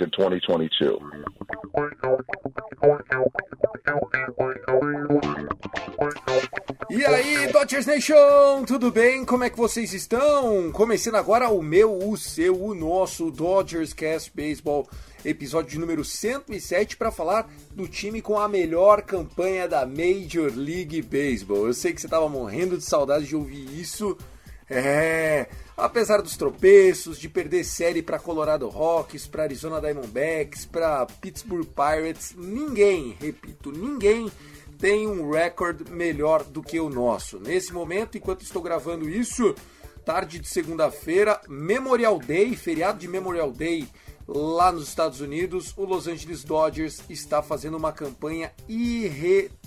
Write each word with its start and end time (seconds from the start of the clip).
In 0.00 0.10
2022. 0.10 0.98
E 6.90 7.04
aí, 7.04 7.52
Dodgers 7.52 7.86
Nation, 7.86 8.64
tudo 8.66 8.90
bem? 8.90 9.24
Como 9.24 9.44
é 9.44 9.50
que 9.50 9.56
vocês 9.56 9.92
estão? 9.92 10.72
Começando 10.72 11.14
agora 11.14 11.48
o 11.48 11.62
meu, 11.62 11.96
o 12.08 12.16
seu, 12.16 12.60
o 12.60 12.74
nosso 12.74 13.30
Dodgers 13.30 13.92
Cast 13.92 14.32
Baseball, 14.34 14.88
episódio 15.24 15.78
número 15.78 16.04
107 16.04 16.96
para 16.96 17.12
falar 17.12 17.48
do 17.72 17.86
time 17.86 18.20
com 18.20 18.38
a 18.38 18.48
melhor 18.48 19.02
campanha 19.02 19.68
da 19.68 19.86
Major 19.86 20.52
League 20.56 21.02
Baseball. 21.02 21.68
Eu 21.68 21.74
sei 21.74 21.92
que 21.92 22.00
você 22.00 22.08
tava 22.08 22.28
morrendo 22.28 22.76
de 22.76 22.84
saudade 22.84 23.26
de 23.26 23.36
ouvir 23.36 23.80
isso. 23.80 24.18
É, 24.76 25.46
apesar 25.76 26.20
dos 26.20 26.36
tropeços, 26.36 27.16
de 27.16 27.28
perder 27.28 27.62
série 27.62 28.02
para 28.02 28.18
Colorado 28.18 28.68
Rockies, 28.68 29.24
para 29.24 29.44
Arizona 29.44 29.80
Diamondbacks, 29.80 30.66
para 30.66 31.06
Pittsburgh 31.06 31.64
Pirates, 31.64 32.34
ninguém, 32.36 33.16
repito, 33.20 33.70
ninguém 33.70 34.28
tem 34.76 35.06
um 35.06 35.30
recorde 35.30 35.88
melhor 35.88 36.42
do 36.42 36.60
que 36.60 36.80
o 36.80 36.90
nosso. 36.90 37.38
Nesse 37.38 37.72
momento, 37.72 38.18
enquanto 38.18 38.42
estou 38.42 38.60
gravando 38.60 39.08
isso, 39.08 39.54
tarde 40.04 40.40
de 40.40 40.48
segunda-feira, 40.48 41.40
Memorial 41.48 42.18
Day, 42.18 42.56
feriado 42.56 42.98
de 42.98 43.06
Memorial 43.06 43.52
Day 43.52 43.86
lá 44.26 44.72
nos 44.72 44.88
Estados 44.88 45.20
Unidos, 45.20 45.72
o 45.76 45.84
Los 45.84 46.08
Angeles 46.08 46.42
Dodgers 46.42 47.00
está 47.08 47.40
fazendo 47.42 47.76
uma 47.76 47.92
campanha 47.92 48.50
irretocável. 48.68 49.60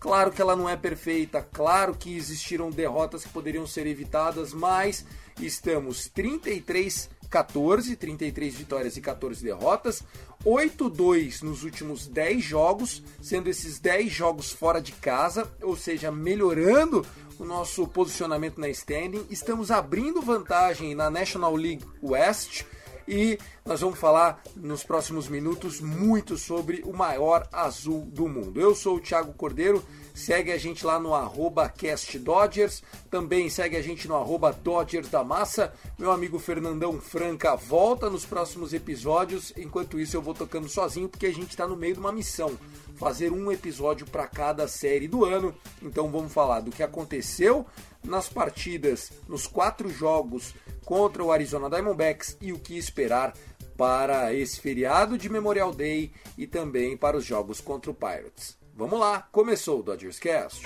Claro 0.00 0.30
que 0.30 0.40
ela 0.40 0.54
não 0.54 0.68
é 0.68 0.76
perfeita, 0.76 1.42
claro 1.52 1.94
que 1.94 2.16
existiram 2.16 2.70
derrotas 2.70 3.24
que 3.24 3.30
poderiam 3.30 3.66
ser 3.66 3.86
evitadas, 3.86 4.52
mas 4.52 5.04
estamos 5.40 6.06
33 6.08 7.10
14, 7.28 7.94
33 7.96 8.54
vitórias 8.54 8.96
e 8.96 9.00
14 9.00 9.42
derrotas, 9.42 10.02
8-2 10.44 11.42
nos 11.42 11.62
últimos 11.62 12.06
10 12.06 12.42
jogos, 12.42 13.02
sendo 13.20 13.48
esses 13.50 13.78
10 13.78 14.10
jogos 14.10 14.50
fora 14.50 14.80
de 14.80 14.92
casa, 14.92 15.50
ou 15.62 15.76
seja, 15.76 16.10
melhorando 16.10 17.04
o 17.38 17.44
nosso 17.44 17.86
posicionamento 17.86 18.58
na 18.58 18.68
standing. 18.68 19.26
Estamos 19.30 19.70
abrindo 19.70 20.22
vantagem 20.22 20.94
na 20.94 21.10
National 21.10 21.54
League 21.54 21.84
West 22.02 22.64
e 23.08 23.38
nós 23.64 23.80
vamos 23.80 23.98
falar 23.98 24.42
nos 24.54 24.84
próximos 24.84 25.28
minutos 25.28 25.80
muito 25.80 26.36
sobre 26.36 26.82
o 26.84 26.92
maior 26.92 27.48
azul 27.50 28.02
do 28.04 28.28
mundo. 28.28 28.60
Eu 28.60 28.74
sou 28.74 28.96
o 28.96 29.00
Thiago 29.00 29.32
Cordeiro, 29.32 29.82
segue 30.14 30.52
a 30.52 30.58
gente 30.58 30.84
lá 30.84 31.00
no 31.00 31.14
arroba 31.14 31.68
CastDodgers, 31.68 32.82
também 33.10 33.48
segue 33.48 33.76
a 33.76 33.82
gente 33.82 34.06
no 34.06 34.14
arroba 34.14 34.52
Dodgers 34.52 35.08
da 35.08 35.24
Massa. 35.24 35.72
Meu 35.98 36.12
amigo 36.12 36.38
Fernandão 36.38 37.00
Franca 37.00 37.56
volta 37.56 38.10
nos 38.10 38.26
próximos 38.26 38.74
episódios, 38.74 39.52
enquanto 39.56 39.98
isso 39.98 40.16
eu 40.16 40.22
vou 40.22 40.34
tocando 40.34 40.68
sozinho 40.68 41.08
porque 41.08 41.26
a 41.26 41.32
gente 41.32 41.50
está 41.50 41.66
no 41.66 41.76
meio 41.76 41.94
de 41.94 42.00
uma 42.00 42.12
missão. 42.12 42.58
Fazer 42.96 43.32
um 43.32 43.50
episódio 43.50 44.06
para 44.06 44.26
cada 44.26 44.66
série 44.66 45.06
do 45.06 45.24
ano. 45.24 45.54
Então 45.80 46.10
vamos 46.10 46.32
falar 46.32 46.60
do 46.60 46.72
que 46.72 46.82
aconteceu 46.82 47.64
nas 48.04 48.28
partidas, 48.28 49.10
nos 49.28 49.46
quatro 49.46 49.90
jogos 49.90 50.54
contra 50.84 51.22
o 51.22 51.30
Arizona 51.32 51.68
Diamondbacks 51.68 52.36
e 52.40 52.52
o 52.52 52.58
que 52.58 52.76
esperar 52.76 53.34
para 53.76 54.34
esse 54.34 54.60
feriado 54.60 55.16
de 55.16 55.28
Memorial 55.28 55.72
Day 55.72 56.10
e 56.36 56.46
também 56.46 56.96
para 56.96 57.16
os 57.16 57.24
jogos 57.24 57.60
contra 57.60 57.90
o 57.90 57.94
Pirates. 57.94 58.58
Vamos 58.74 58.98
lá, 58.98 59.28
começou 59.32 59.80
o 59.80 59.82
Dodgers 59.82 60.18
Cast. 60.18 60.62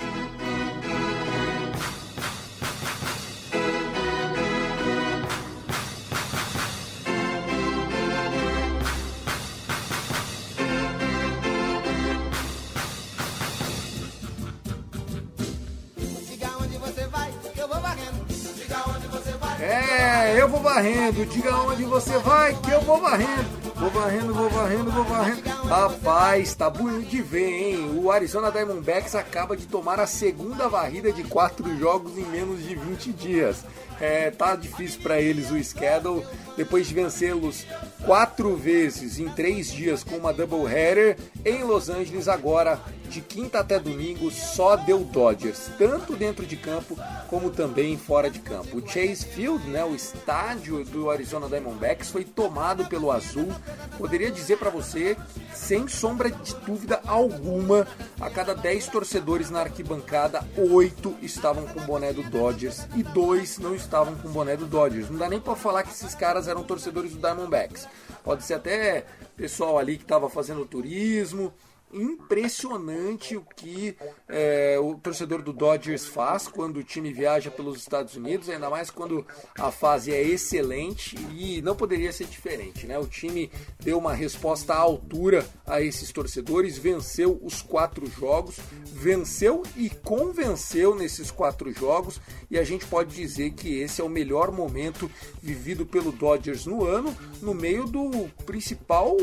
Varrendo. 20.73 21.25
Diga 21.25 21.55
onde 21.57 21.83
você 21.83 22.17
vai 22.19 22.55
que 22.55 22.71
eu 22.71 22.81
vou 22.81 22.99
varrendo. 22.99 23.63
Vou 23.75 23.89
varrendo, 23.91 24.33
vou 24.33 24.49
varrendo, 24.49 24.91
vou 24.91 25.03
varrendo. 25.03 25.52
Rapaz, 25.67 26.53
tá 26.53 26.69
bonito 26.69 27.09
de 27.09 27.21
ver, 27.21 27.49
hein? 27.49 27.91
O 27.97 28.11
Arizona 28.11 28.51
Diamondbacks 28.51 29.15
acaba 29.15 29.55
de 29.55 29.65
tomar 29.65 29.99
a 29.99 30.05
segunda 30.05 30.67
varrida 30.67 31.11
de 31.11 31.23
quatro 31.23 31.77
jogos 31.79 32.17
em 32.17 32.25
menos 32.25 32.61
de 32.63 32.75
20 32.75 33.11
dias. 33.13 33.63
É, 33.99 34.29
tá 34.31 34.55
difícil 34.55 35.01
para 35.01 35.21
eles 35.21 35.49
o 35.49 35.63
schedule. 35.63 36.25
Depois 36.57 36.87
de 36.87 36.93
vencê-los 36.93 37.65
quatro 38.05 38.55
vezes 38.55 39.17
em 39.17 39.29
três 39.29 39.71
dias 39.71 40.03
com 40.03 40.17
uma 40.17 40.33
doubleheader 40.33 41.17
em 41.43 41.63
Los 41.63 41.89
Angeles, 41.89 42.27
agora 42.27 42.79
de 43.09 43.21
quinta 43.21 43.59
até 43.59 43.79
domingo 43.79 44.31
só 44.31 44.75
deu 44.75 44.99
Dodgers, 44.99 45.69
tanto 45.77 46.15
dentro 46.15 46.45
de 46.45 46.57
campo 46.57 46.97
como 47.27 47.51
também 47.51 47.97
fora 47.97 48.29
de 48.29 48.39
campo. 48.39 48.77
O 48.77 48.87
Chase 48.87 49.25
Field, 49.25 49.67
né, 49.69 49.83
o 49.85 49.95
estádio 49.95 50.83
do 50.83 51.09
Arizona 51.09 51.47
Diamondbacks, 51.47 52.09
foi 52.09 52.23
tomado 52.23 52.85
pelo 52.85 53.11
azul. 53.11 53.49
Poderia 53.97 54.31
dizer 54.31 54.57
para 54.57 54.69
você, 54.69 55.15
sem 55.63 55.87
sombra 55.87 56.29
de 56.29 56.53
dúvida 56.57 57.01
alguma, 57.07 57.87
a 58.19 58.29
cada 58.29 58.53
10 58.53 58.87
torcedores 58.87 59.49
na 59.49 59.61
arquibancada, 59.61 60.45
8 60.57 61.15
estavam 61.21 61.65
com 61.65 61.79
o 61.79 61.83
boné 61.83 62.11
do 62.11 62.21
Dodgers 62.23 62.85
e 62.95 63.01
2 63.01 63.59
não 63.59 63.73
estavam 63.73 64.13
com 64.15 64.27
o 64.27 64.31
boné 64.31 64.57
do 64.57 64.65
Dodgers. 64.65 65.09
Não 65.09 65.17
dá 65.17 65.29
nem 65.29 65.39
para 65.39 65.55
falar 65.55 65.83
que 65.83 65.91
esses 65.91 66.13
caras 66.13 66.49
eram 66.49 66.63
torcedores 66.63 67.13
do 67.13 67.19
Diamondbacks. 67.19 67.87
Pode 68.23 68.43
ser 68.43 68.55
até 68.55 69.05
pessoal 69.37 69.77
ali 69.77 69.95
que 69.95 70.03
estava 70.03 70.29
fazendo 70.29 70.65
turismo, 70.65 71.53
impressionante 71.93 73.35
o 73.35 73.41
que 73.55 73.95
é, 74.27 74.77
o 74.79 74.95
torcedor 74.95 75.41
do 75.41 75.53
Dodgers 75.53 76.05
faz 76.05 76.47
quando 76.47 76.77
o 76.77 76.83
time 76.83 77.13
viaja 77.13 77.51
pelos 77.51 77.77
Estados 77.77 78.15
Unidos, 78.15 78.49
ainda 78.49 78.69
mais 78.69 78.89
quando 78.89 79.25
a 79.57 79.71
fase 79.71 80.11
é 80.11 80.21
excelente 80.21 81.15
e 81.31 81.61
não 81.61 81.75
poderia 81.75 82.11
ser 82.11 82.25
diferente, 82.25 82.87
né? 82.87 82.97
O 82.97 83.07
time 83.07 83.51
deu 83.79 83.97
uma 83.97 84.13
resposta 84.13 84.73
à 84.73 84.77
altura 84.77 85.45
a 85.65 85.81
esses 85.81 86.11
torcedores, 86.11 86.77
venceu 86.77 87.39
os 87.43 87.61
quatro 87.61 88.05
jogos, 88.09 88.57
venceu 88.85 89.63
e 89.75 89.89
convenceu 89.89 90.95
nesses 90.95 91.29
quatro 91.29 91.71
jogos 91.71 92.19
e 92.49 92.57
a 92.57 92.63
gente 92.63 92.85
pode 92.85 93.15
dizer 93.15 93.51
que 93.51 93.79
esse 93.79 94.01
é 94.01 94.03
o 94.03 94.09
melhor 94.09 94.51
momento 94.51 95.09
vivido 95.41 95.85
pelo 95.85 96.11
Dodgers 96.11 96.65
no 96.65 96.85
ano, 96.85 97.15
no 97.41 97.53
meio 97.53 97.85
do 97.85 98.29
principal 98.45 99.17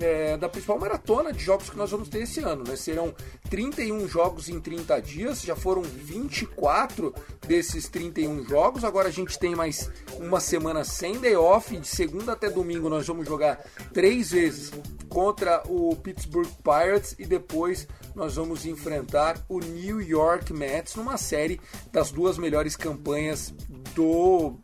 é, 0.00 0.36
da 0.36 0.48
principal 0.48 0.78
maratona 0.78 1.32
de 1.32 1.42
jogos 1.42 1.70
que 1.70 1.76
nós 1.76 1.90
vamos 1.90 2.08
esse 2.18 2.40
ano, 2.40 2.64
né? 2.66 2.76
Serão 2.76 3.14
31 3.48 4.08
jogos 4.08 4.48
em 4.48 4.60
30 4.60 5.00
dias, 5.00 5.42
já 5.42 5.56
foram 5.56 5.82
24 5.82 7.14
desses 7.46 7.88
31 7.88 8.44
jogos. 8.44 8.84
Agora 8.84 9.08
a 9.08 9.12
gente 9.12 9.38
tem 9.38 9.54
mais 9.54 9.90
uma 10.18 10.40
semana 10.40 10.84
sem 10.84 11.18
day 11.18 11.36
off, 11.36 11.76
de 11.76 11.86
segunda 11.86 12.32
até 12.32 12.50
domingo 12.50 12.88
nós 12.88 13.06
vamos 13.06 13.26
jogar 13.26 13.64
três 13.92 14.30
vezes 14.30 14.72
contra 15.08 15.62
o 15.66 15.94
Pittsburgh 15.96 16.48
Pirates 16.62 17.14
e 17.18 17.26
depois 17.26 17.86
nós 18.14 18.36
vamos 18.36 18.64
enfrentar 18.64 19.38
o 19.48 19.58
New 19.58 20.00
York 20.00 20.52
Mets 20.52 20.94
numa 20.94 21.16
série 21.16 21.60
das 21.90 22.10
duas 22.10 22.38
melhores 22.38 22.76
campanhas 22.76 23.52
do 23.94 24.56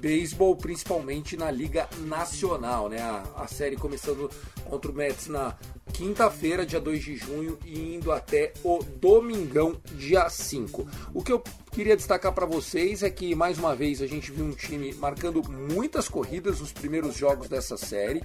beisebol, 0.00 0.56
principalmente 0.56 1.36
na 1.36 1.50
Liga 1.50 1.88
Nacional, 2.06 2.88
né? 2.88 3.00
A, 3.00 3.42
a, 3.42 3.46
série 3.46 3.76
começando 3.76 4.30
contra 4.70 4.90
o 4.90 4.94
Mets 4.94 5.26
na 5.26 5.56
quinta-feira, 5.92 6.64
dia 6.64 6.80
2 6.80 7.02
de 7.02 7.16
junho, 7.16 7.58
e 7.66 7.96
indo 7.96 8.12
até 8.12 8.52
o 8.62 8.78
domingão, 8.82 9.80
dia 9.96 10.30
5. 10.30 10.86
O 11.12 11.22
que 11.22 11.32
eu 11.32 11.42
queria 11.72 11.96
destacar 11.96 12.32
para 12.32 12.46
vocês 12.46 13.02
é 13.02 13.10
que, 13.10 13.34
mais 13.34 13.58
uma 13.58 13.74
vez, 13.74 14.00
a 14.00 14.06
gente 14.06 14.30
viu 14.30 14.44
um 14.44 14.52
time 14.52 14.94
marcando 14.94 15.42
muitas 15.50 16.08
corridas 16.08 16.60
nos 16.60 16.72
primeiros 16.72 17.16
jogos 17.16 17.48
dessa 17.48 17.76
série. 17.76 18.22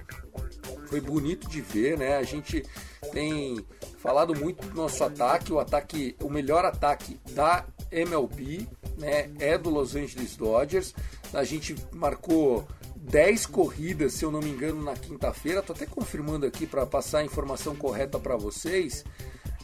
Foi 0.88 1.00
bonito 1.00 1.48
de 1.48 1.60
ver, 1.60 1.98
né? 1.98 2.16
A 2.16 2.22
gente 2.22 2.64
tem 3.12 3.58
falado 3.98 4.34
muito 4.38 4.64
do 4.68 4.76
nosso 4.76 5.02
ataque, 5.02 5.52
o 5.52 5.58
ataque, 5.58 6.14
o 6.22 6.30
melhor 6.30 6.64
ataque 6.64 7.18
da 7.32 7.66
MLB, 7.90 8.68
né? 8.96 9.30
É 9.40 9.58
do 9.58 9.68
Los 9.68 9.96
Angeles 9.96 10.36
Dodgers. 10.36 10.94
A 11.34 11.42
gente 11.42 11.74
marcou 11.92 12.66
10 13.08 13.46
corridas, 13.46 14.14
se 14.14 14.24
eu 14.24 14.30
não 14.30 14.40
me 14.40 14.50
engano, 14.50 14.82
na 14.82 14.94
quinta-feira. 14.94 15.62
Tô 15.62 15.72
até 15.72 15.86
confirmando 15.86 16.44
aqui 16.44 16.66
para 16.66 16.84
passar 16.84 17.18
a 17.18 17.24
informação 17.24 17.74
correta 17.74 18.18
para 18.18 18.36
vocês. 18.36 19.04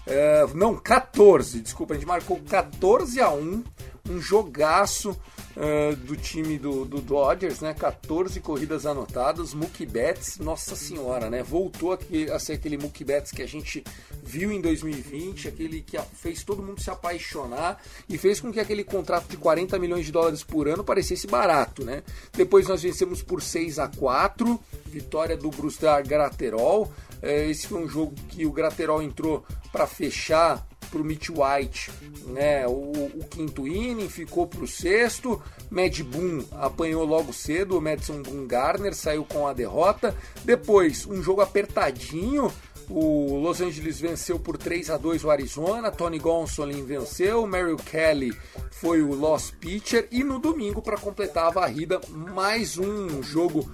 É, 0.07 0.47
não, 0.55 0.77
14, 0.77 1.61
desculpa, 1.61 1.95
a 1.95 1.97
gente 1.97 2.07
marcou 2.07 2.41
14 2.41 3.21
a 3.21 3.31
1, 3.31 3.65
um 4.11 4.21
jogaço 4.21 5.17
uh, 5.57 5.97
do 5.97 6.17
time 6.17 6.59
do, 6.59 6.85
do, 6.85 7.01
Dodgers, 7.01 7.61
né? 7.61 7.75
14 7.75 8.41
corridas 8.41 8.87
anotadas, 8.87 9.55
Mookie 9.55 9.87
Betts, 9.87 10.39
nossa 10.39 10.77
senhora, 10.77 11.29
né? 11.31 11.43
Voltou 11.43 11.93
aqui 11.93 12.31
a 12.31 12.39
ser 12.39 12.55
aquele 12.55 12.79
Mookie 12.79 13.05
Betts 13.05 13.33
que 13.33 13.43
a 13.43 13.47
gente 13.47 13.85
viu 14.23 14.51
em 14.53 14.61
2020, 14.61 15.49
aquele 15.49 15.83
que 15.83 15.99
fez 16.15 16.43
todo 16.43 16.63
mundo 16.63 16.81
se 16.81 16.91
apaixonar 16.91 17.83
e 18.09 18.17
fez 18.17 18.41
com 18.41 18.53
que 18.53 18.61
aquele 18.61 18.85
contrato 18.85 19.29
de 19.29 19.37
40 19.37 19.79
milhões 19.79 20.07
de 20.07 20.13
dólares 20.13 20.43
por 20.43 20.69
ano 20.69 20.85
parecesse 20.85 21.27
barato, 21.27 21.85
né? 21.85 22.03
Depois 22.33 22.69
nós 22.69 22.83
vencemos 22.83 23.23
por 23.23 23.43
6 23.43 23.79
a 23.79 23.89
4, 23.89 24.61
vitória 24.87 25.37
do 25.37 25.51
Brustar 25.51 26.07
Graterol. 26.07 26.93
É, 27.21 27.49
esse 27.49 27.69
foi 27.69 27.83
um 27.83 27.89
jogo 27.89 28.15
que 28.29 28.45
o 28.45 28.53
Graterol 28.53 29.03
entrou 29.03 29.45
para 29.71 29.87
fechar 29.87 30.67
para 30.93 31.01
o 31.01 31.05
Mitch 31.05 31.31
White 31.31 31.91
né, 32.27 32.67
o, 32.67 32.71
o, 32.71 33.27
quinto 33.31 33.67
inning, 33.67 34.09
ficou 34.09 34.47
para 34.47 34.63
o 34.63 34.69
sexto. 34.69 35.43
Mad 35.71 35.99
Boom 36.01 36.45
apanhou 36.53 37.05
logo 37.05 37.33
cedo, 37.33 37.79
o 37.79 37.81
Madison 37.81 38.21
Boom 38.21 38.47
Garner 38.47 38.95
saiu 38.95 39.25
com 39.25 39.49
a 39.49 39.55
derrota. 39.55 40.15
Depois, 40.45 41.07
um 41.07 41.23
jogo 41.23 41.41
apertadinho. 41.41 42.53
O 42.91 43.39
Los 43.39 43.61
Angeles 43.61 44.01
venceu 44.01 44.39
por 44.39 44.59
3 44.59 44.91
a 44.91 44.99
2 44.99 45.25
o 45.25 45.31
Arizona, 45.31 45.91
Tony 45.91 46.19
Gonsolin 46.19 46.85
venceu, 46.85 47.47
Merrill 47.47 47.77
Kelly 47.77 48.37
foi 48.71 49.01
o 49.01 49.15
lost 49.15 49.55
pitcher 49.61 50.09
e 50.11 50.25
no 50.25 50.41
domingo 50.41 50.83
para 50.83 50.99
completar 50.99 51.47
a 51.47 51.51
varrida 51.51 52.01
mais 52.11 52.77
um 52.77 53.23
jogo 53.23 53.71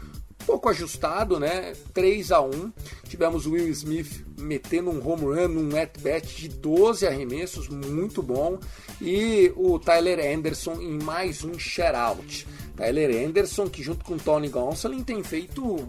pouco 0.49 0.71
ajustado, 0.71 1.39
né? 1.39 1.75
3 1.93 2.33
a 2.33 2.41
1 2.41 2.73
Tivemos 3.07 3.45
o 3.45 3.53
Will 3.53 3.69
Smith 3.69 4.25
metendo 4.39 4.91
um 4.91 5.07
home 5.07 5.25
run, 5.25 5.49
um 5.49 5.77
at-bat 5.77 6.27
de 6.27 6.49
12 6.49 7.07
arremessos, 7.07 7.69
muito 7.69 8.23
bom. 8.23 8.59
E 8.99 9.53
o 9.57 9.79
Tyler 9.79 10.19
Anderson 10.35 10.81
em 10.81 11.03
mais 11.03 11.45
um 11.45 11.59
shutout. 11.59 12.47
Tyler 12.75 13.27
Anderson, 13.27 13.69
que 13.69 13.83
junto 13.83 14.05
com 14.07 14.17
Tony 14.17 14.49
Gonsolin 14.49 15.03
tem 15.03 15.23
feito 15.23 15.87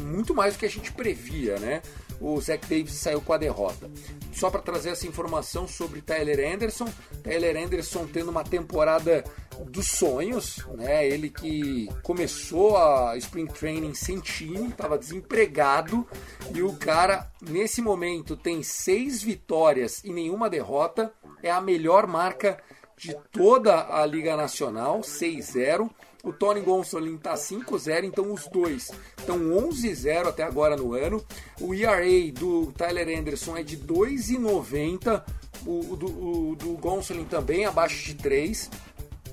muito 0.00 0.34
mais 0.34 0.54
do 0.54 0.58
que 0.58 0.66
a 0.66 0.70
gente 0.70 0.90
previa, 0.90 1.56
né? 1.58 1.82
O 2.22 2.40
Zach 2.40 2.64
Davis 2.68 2.94
saiu 2.94 3.20
com 3.20 3.32
a 3.32 3.36
derrota. 3.36 3.90
Só 4.32 4.48
para 4.48 4.62
trazer 4.62 4.90
essa 4.90 5.06
informação 5.06 5.66
sobre 5.66 6.00
Tyler 6.00 6.54
Anderson, 6.54 6.88
Tyler 7.22 7.56
Anderson 7.56 8.06
tendo 8.06 8.30
uma 8.30 8.44
temporada 8.44 9.24
dos 9.68 9.88
sonhos, 9.88 10.64
né? 10.76 11.06
Ele 11.06 11.28
que 11.28 11.88
começou 12.02 12.76
a 12.76 13.16
Spring 13.16 13.46
Training 13.46 13.94
sem 13.94 14.20
time, 14.20 14.68
estava 14.68 14.96
desempregado 14.96 16.06
e 16.54 16.62
o 16.62 16.72
cara 16.74 17.30
nesse 17.40 17.82
momento 17.82 18.36
tem 18.36 18.62
seis 18.62 19.22
vitórias 19.22 20.02
e 20.04 20.12
nenhuma 20.12 20.48
derrota, 20.48 21.12
é 21.42 21.50
a 21.50 21.60
melhor 21.60 22.06
marca 22.06 22.58
de 22.96 23.16
toda 23.32 23.88
a 23.92 24.06
Liga 24.06 24.36
Nacional, 24.36 25.00
6-0. 25.00 25.90
O 26.22 26.32
Tony 26.32 26.60
Gonsolin 26.60 27.16
tá 27.16 27.34
5-0, 27.34 28.04
então 28.04 28.32
os 28.32 28.46
dois 28.46 28.90
estão 29.18 29.38
11-0 29.38 30.28
até 30.28 30.44
agora 30.44 30.76
no 30.76 30.94
ano. 30.94 31.24
O 31.60 31.74
ERA 31.74 32.32
do 32.32 32.72
Tyler 32.72 33.18
Anderson 33.18 33.56
é 33.56 33.62
de 33.62 33.76
2,90. 33.76 35.22
O, 35.66 35.96
do, 35.96 36.06
o 36.06 36.56
do 36.56 36.72
Gonsolin 36.74 37.24
também 37.24 37.64
abaixo 37.64 38.04
de 38.04 38.14
3 38.14 38.70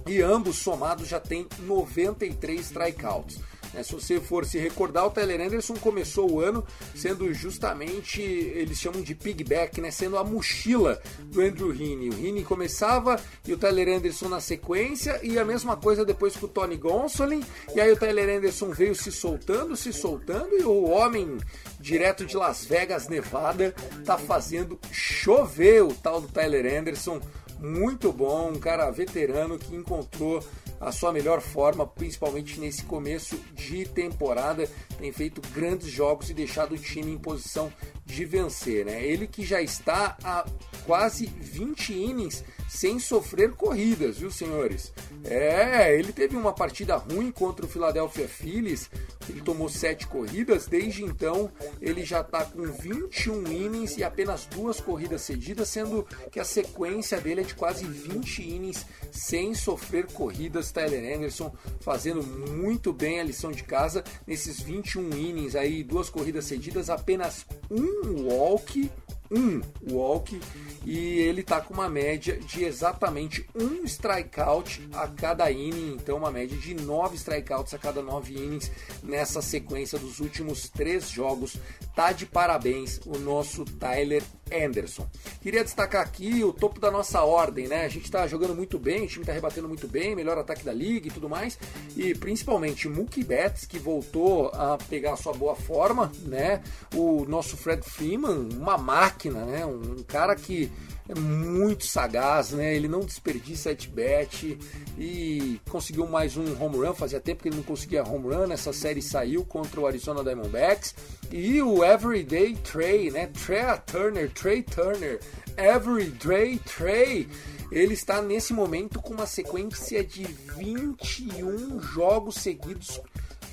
e 0.07 0.21
ambos 0.21 0.57
somados 0.57 1.07
já 1.07 1.19
tem 1.19 1.47
93 1.59 2.59
strikeouts. 2.61 3.39
É, 3.73 3.83
se 3.83 3.93
você 3.93 4.19
for 4.19 4.45
se 4.45 4.57
recordar, 4.57 5.05
o 5.05 5.11
Tyler 5.11 5.41
Anderson 5.41 5.75
começou 5.75 6.31
o 6.31 6.39
ano 6.39 6.65
sendo 6.95 7.31
justamente, 7.33 8.21
eles 8.21 8.79
chamam 8.79 9.01
de 9.01 9.13
pigback, 9.13 9.79
né, 9.79 9.91
sendo 9.91 10.17
a 10.17 10.23
mochila 10.23 10.99
do 11.25 11.41
Andrew 11.41 11.71
Heaney. 11.71 12.09
O 12.09 12.13
Heaney 12.13 12.43
começava 12.43 13.19
e 13.45 13.53
o 13.53 13.57
Tyler 13.57 13.97
Anderson 13.97 14.27
na 14.27 14.39
sequência, 14.39 15.19
e 15.23 15.37
a 15.37 15.45
mesma 15.45 15.77
coisa 15.77 16.03
depois 16.03 16.35
com 16.35 16.45
o 16.45 16.49
Tony 16.49 16.77
Gonsolin, 16.77 17.43
e 17.75 17.79
aí 17.79 17.91
o 17.91 17.97
Tyler 17.97 18.37
Anderson 18.37 18.71
veio 18.71 18.95
se 18.95 19.11
soltando, 19.11 19.75
se 19.75 19.93
soltando, 19.93 20.57
e 20.57 20.63
o 20.63 20.85
homem 20.85 21.37
direto 21.79 22.25
de 22.25 22.35
Las 22.35 22.65
Vegas, 22.65 23.07
Nevada, 23.07 23.73
tá 24.05 24.17
fazendo 24.17 24.79
chover 24.91 25.83
o 25.83 25.93
tal 25.93 26.21
do 26.21 26.27
Tyler 26.27 26.79
Anderson. 26.79 27.21
Muito 27.59 28.13
bom, 28.13 28.51
um 28.51 28.59
cara 28.59 28.89
veterano 28.89 29.59
que 29.59 29.75
encontrou 29.75 30.41
a 30.79 30.91
sua 30.91 31.11
melhor 31.11 31.41
forma, 31.41 31.85
principalmente 31.85 32.59
nesse 32.59 32.83
começo 32.83 33.37
de 33.53 33.85
temporada, 33.85 34.69
tem 34.97 35.11
feito 35.11 35.41
grandes 35.53 35.89
jogos 35.89 36.29
e 36.29 36.33
deixado 36.33 36.73
o 36.73 36.77
time 36.77 37.11
em 37.11 37.17
posição 37.17 37.71
de 38.05 38.25
vencer, 38.25 38.85
né? 38.85 39.03
Ele 39.03 39.27
que 39.27 39.45
já 39.45 39.61
está 39.61 40.17
a 40.23 40.45
quase 40.85 41.25
20 41.25 41.93
innings 41.93 42.43
sem 42.69 42.99
sofrer 42.99 43.51
corridas, 43.53 44.19
viu, 44.19 44.31
senhores? 44.31 44.93
É, 45.23 45.97
ele 45.97 46.13
teve 46.13 46.37
uma 46.37 46.53
partida 46.53 46.95
ruim 46.95 47.31
contra 47.31 47.65
o 47.65 47.69
Philadelphia 47.69 48.27
Phillies, 48.27 48.89
ele 49.27 49.41
tomou 49.41 49.67
7 49.67 50.07
corridas, 50.07 50.67
desde 50.67 51.03
então 51.03 51.51
ele 51.81 52.05
já 52.05 52.21
está 52.21 52.45
com 52.45 52.63
21 52.63 53.51
innings 53.51 53.97
e 53.97 54.03
apenas 54.03 54.45
duas 54.45 54.79
corridas 54.79 55.21
cedidas, 55.21 55.67
sendo 55.69 56.05
que 56.31 56.39
a 56.39 56.45
sequência 56.45 57.19
dele 57.19 57.41
é 57.41 57.43
de 57.43 57.55
quase 57.55 57.85
20 57.85 58.43
innings 58.43 58.85
sem 59.11 59.53
sofrer 59.55 60.05
corridas. 60.13 60.71
Tyler 60.71 61.15
Anderson 61.15 61.51
fazendo 61.79 62.23
muito 62.23 62.93
bem 62.93 63.19
a 63.19 63.23
lição 63.23 63.51
de 63.51 63.63
casa 63.63 64.03
nesses 64.27 64.61
21 64.61 65.09
innings 65.09 65.55
aí, 65.55 65.83
duas 65.83 66.09
corridas 66.09 66.45
cedidas, 66.45 66.89
apenas 66.89 67.45
um 67.69 68.27
walk, 68.27 68.91
um 69.31 69.61
walk 69.91 70.39
e 70.85 70.97
ele 71.19 71.43
tá 71.43 71.61
com 71.61 71.73
uma 71.73 71.89
média 71.89 72.37
de 72.37 72.63
exatamente 72.63 73.47
um 73.55 73.83
strikeout 73.83 74.87
a 74.93 75.07
cada 75.07 75.51
inning, 75.51 75.95
então 75.95 76.17
uma 76.17 76.31
média 76.31 76.57
de 76.57 76.73
nove 76.73 77.15
strikeouts 77.15 77.73
a 77.73 77.77
cada 77.77 78.01
nove 78.01 78.33
innings 78.33 78.71
nessa 79.03 79.41
sequência 79.41 79.99
dos 79.99 80.19
últimos 80.19 80.69
três 80.69 81.09
jogos. 81.09 81.57
Tá 81.95 82.11
de 82.11 82.25
parabéns 82.25 82.99
o 83.05 83.17
nosso 83.19 83.65
Tyler 83.65 84.23
Anderson. 84.53 85.07
Queria 85.41 85.63
destacar 85.63 86.01
aqui 86.01 86.43
o 86.43 86.53
topo 86.53 86.79
da 86.79 86.91
nossa 86.91 87.21
ordem, 87.23 87.67
né? 87.67 87.85
A 87.85 87.89
gente 87.89 88.05
está 88.05 88.27
jogando 88.27 88.55
muito 88.55 88.77
bem, 88.77 89.05
o 89.05 89.07
time 89.07 89.23
está 89.23 89.33
rebatendo 89.33 89.67
muito 89.67 89.87
bem, 89.87 90.15
melhor 90.15 90.37
ataque 90.37 90.63
da 90.63 90.73
liga 90.73 91.07
e 91.07 91.11
tudo 91.11 91.29
mais, 91.29 91.57
e 91.95 92.13
principalmente 92.13 92.87
Mookie 92.87 93.23
Betts 93.23 93.65
que 93.65 93.79
voltou 93.79 94.47
a 94.53 94.77
pegar 94.89 95.13
a 95.13 95.17
sua 95.17 95.33
boa 95.33 95.55
forma, 95.55 96.11
né? 96.23 96.61
O 96.93 97.25
nosso 97.25 97.57
Fred 97.57 97.83
Freeman, 97.83 98.49
uma 98.53 98.77
máquina, 98.77 99.45
né? 99.45 99.65
Um 99.65 100.03
cara 100.03 100.35
que 100.35 100.71
é 101.09 101.19
muito 101.19 101.87
sagaz, 101.87 102.51
né? 102.51 102.75
Ele 102.75 102.87
não 102.87 102.99
desperdiça 102.99 103.71
at-bat 103.71 104.57
e 104.95 105.59
conseguiu 105.67 106.05
mais 106.05 106.37
um 106.37 106.63
home 106.63 106.77
run. 106.77 106.93
Fazia 106.93 107.19
tempo 107.19 107.41
que 107.41 107.49
ele 107.49 107.55
não 107.55 107.63
conseguia 107.63 108.03
home 108.03 108.31
run. 108.31 108.51
Essa 108.51 108.71
série 108.71 109.01
saiu 109.01 109.43
contra 109.43 109.81
o 109.81 109.87
Arizona 109.87 110.23
Diamondbacks. 110.23 110.93
E 111.31 111.59
o 111.63 111.83
Everyday 111.83 112.55
Trey, 112.57 113.09
né? 113.09 113.25
Trey 113.25 113.63
Turner, 113.87 114.31
Trey 114.31 114.61
Turner, 114.61 115.19
Everyday 115.57 116.59
Trey. 116.59 117.27
Ele 117.71 117.95
está 117.95 118.21
nesse 118.21 118.53
momento 118.53 119.01
com 119.01 119.15
uma 119.15 119.25
sequência 119.25 120.03
de 120.03 120.23
21 120.23 121.81
jogos 121.81 122.35
seguidos 122.35 123.01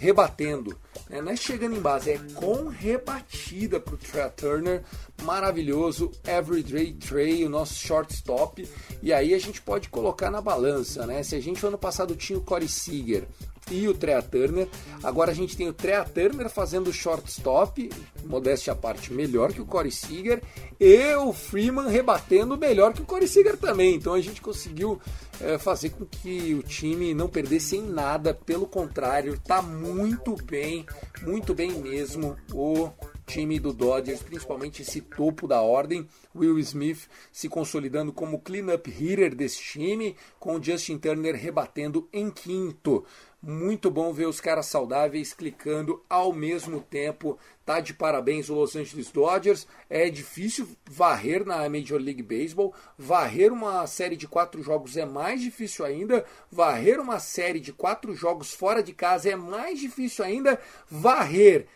rebatendo. 0.00 0.76
Né? 1.08 1.20
Não 1.20 1.32
é 1.32 1.36
chegando 1.36 1.76
em 1.76 1.80
base, 1.80 2.10
é 2.10 2.18
com 2.34 2.68
rebatida 2.68 3.80
para 3.80 3.94
o 3.94 3.98
Trey 3.98 4.30
Turner. 4.36 4.82
Maravilhoso, 5.22 6.10
Everyday 6.26 6.92
Trey, 6.92 7.44
o 7.44 7.48
nosso 7.48 7.74
shortstop. 7.74 8.68
E 9.02 9.12
aí 9.12 9.34
a 9.34 9.38
gente 9.38 9.60
pode 9.62 9.88
colocar 9.88 10.30
na 10.30 10.40
balança, 10.40 11.06
né? 11.06 11.22
Se 11.22 11.34
a 11.34 11.40
gente 11.40 11.64
ano 11.64 11.78
passado 11.78 12.14
tinha 12.14 12.38
o 12.38 12.42
Corey 12.42 12.68
Seager, 12.68 13.26
e 13.70 13.88
o 13.88 13.94
Trea 13.94 14.22
Turner. 14.22 14.68
Agora 15.02 15.30
a 15.30 15.34
gente 15.34 15.56
tem 15.56 15.68
o 15.68 15.72
Trea 15.72 16.04
Turner 16.04 16.48
fazendo 16.48 16.92
shortstop, 16.92 17.90
modéstia 18.24 18.72
à 18.72 18.76
parte, 18.76 19.12
melhor 19.12 19.52
que 19.52 19.60
o 19.60 19.66
Corey 19.66 19.90
Seager, 19.90 20.42
e 20.78 21.14
o 21.14 21.32
Freeman 21.32 21.88
rebatendo 21.88 22.56
melhor 22.56 22.92
que 22.92 23.02
o 23.02 23.06
Corey 23.06 23.28
Seager 23.28 23.56
também. 23.56 23.94
Então 23.94 24.14
a 24.14 24.20
gente 24.20 24.40
conseguiu 24.40 25.00
é, 25.40 25.58
fazer 25.58 25.90
com 25.90 26.04
que 26.04 26.54
o 26.54 26.62
time 26.62 27.14
não 27.14 27.28
perdesse 27.28 27.76
em 27.76 27.82
nada, 27.82 28.32
pelo 28.34 28.66
contrário, 28.66 29.38
tá 29.40 29.60
muito 29.60 30.36
bem, 30.44 30.86
muito 31.22 31.54
bem 31.54 31.72
mesmo 31.72 32.36
o 32.52 32.90
time 33.26 33.58
do 33.58 33.72
Dodgers, 33.72 34.22
principalmente 34.22 34.82
esse 34.82 35.00
topo 35.00 35.48
da 35.48 35.60
ordem, 35.60 36.08
Will 36.34 36.58
Smith 36.60 37.08
se 37.32 37.48
consolidando 37.48 38.12
como 38.12 38.40
cleanup 38.40 38.88
hitter 38.88 39.34
desse 39.34 39.60
time, 39.60 40.16
com 40.38 40.56
o 40.56 40.62
Justin 40.62 40.96
Turner 40.96 41.34
rebatendo 41.34 42.08
em 42.12 42.30
quinto. 42.30 43.04
Muito 43.42 43.90
bom 43.90 44.12
ver 44.12 44.26
os 44.26 44.40
caras 44.40 44.66
saudáveis 44.66 45.32
clicando 45.32 46.02
ao 46.08 46.32
mesmo 46.32 46.80
tempo. 46.80 47.38
Tá 47.64 47.78
de 47.80 47.94
parabéns 47.94 48.48
o 48.48 48.54
Los 48.54 48.74
Angeles 48.74 49.10
Dodgers. 49.10 49.68
É 49.88 50.08
difícil 50.08 50.68
varrer 50.90 51.44
na 51.44 51.68
Major 51.68 52.00
League 52.00 52.22
Baseball. 52.22 52.74
Varrer 52.98 53.52
uma 53.52 53.86
série 53.86 54.16
de 54.16 54.26
quatro 54.26 54.62
jogos 54.62 54.96
é 54.96 55.04
mais 55.04 55.40
difícil 55.40 55.84
ainda. 55.84 56.24
Varrer 56.50 57.00
uma 57.00 57.20
série 57.20 57.60
de 57.60 57.72
quatro 57.72 58.14
jogos 58.14 58.52
fora 58.52 58.82
de 58.82 58.92
casa 58.92 59.30
é 59.30 59.36
mais 59.36 59.78
difícil 59.78 60.24
ainda. 60.24 60.58
Varrer 60.90 61.68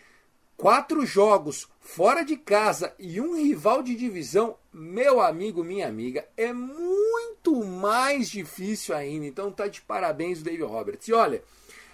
quatro 0.60 1.06
jogos 1.06 1.66
fora 1.80 2.22
de 2.22 2.36
casa 2.36 2.94
e 2.98 3.18
um 3.18 3.34
rival 3.34 3.82
de 3.82 3.94
divisão, 3.94 4.58
meu 4.70 5.18
amigo, 5.18 5.64
minha 5.64 5.88
amiga, 5.88 6.28
é 6.36 6.52
muito 6.52 7.64
mais 7.64 8.28
difícil 8.28 8.94
ainda. 8.94 9.24
Então 9.24 9.50
tá 9.50 9.66
de 9.66 9.80
parabéns 9.80 10.40
o 10.40 10.44
David 10.44 10.64
Roberts. 10.64 11.08
E 11.08 11.14
olha, 11.14 11.42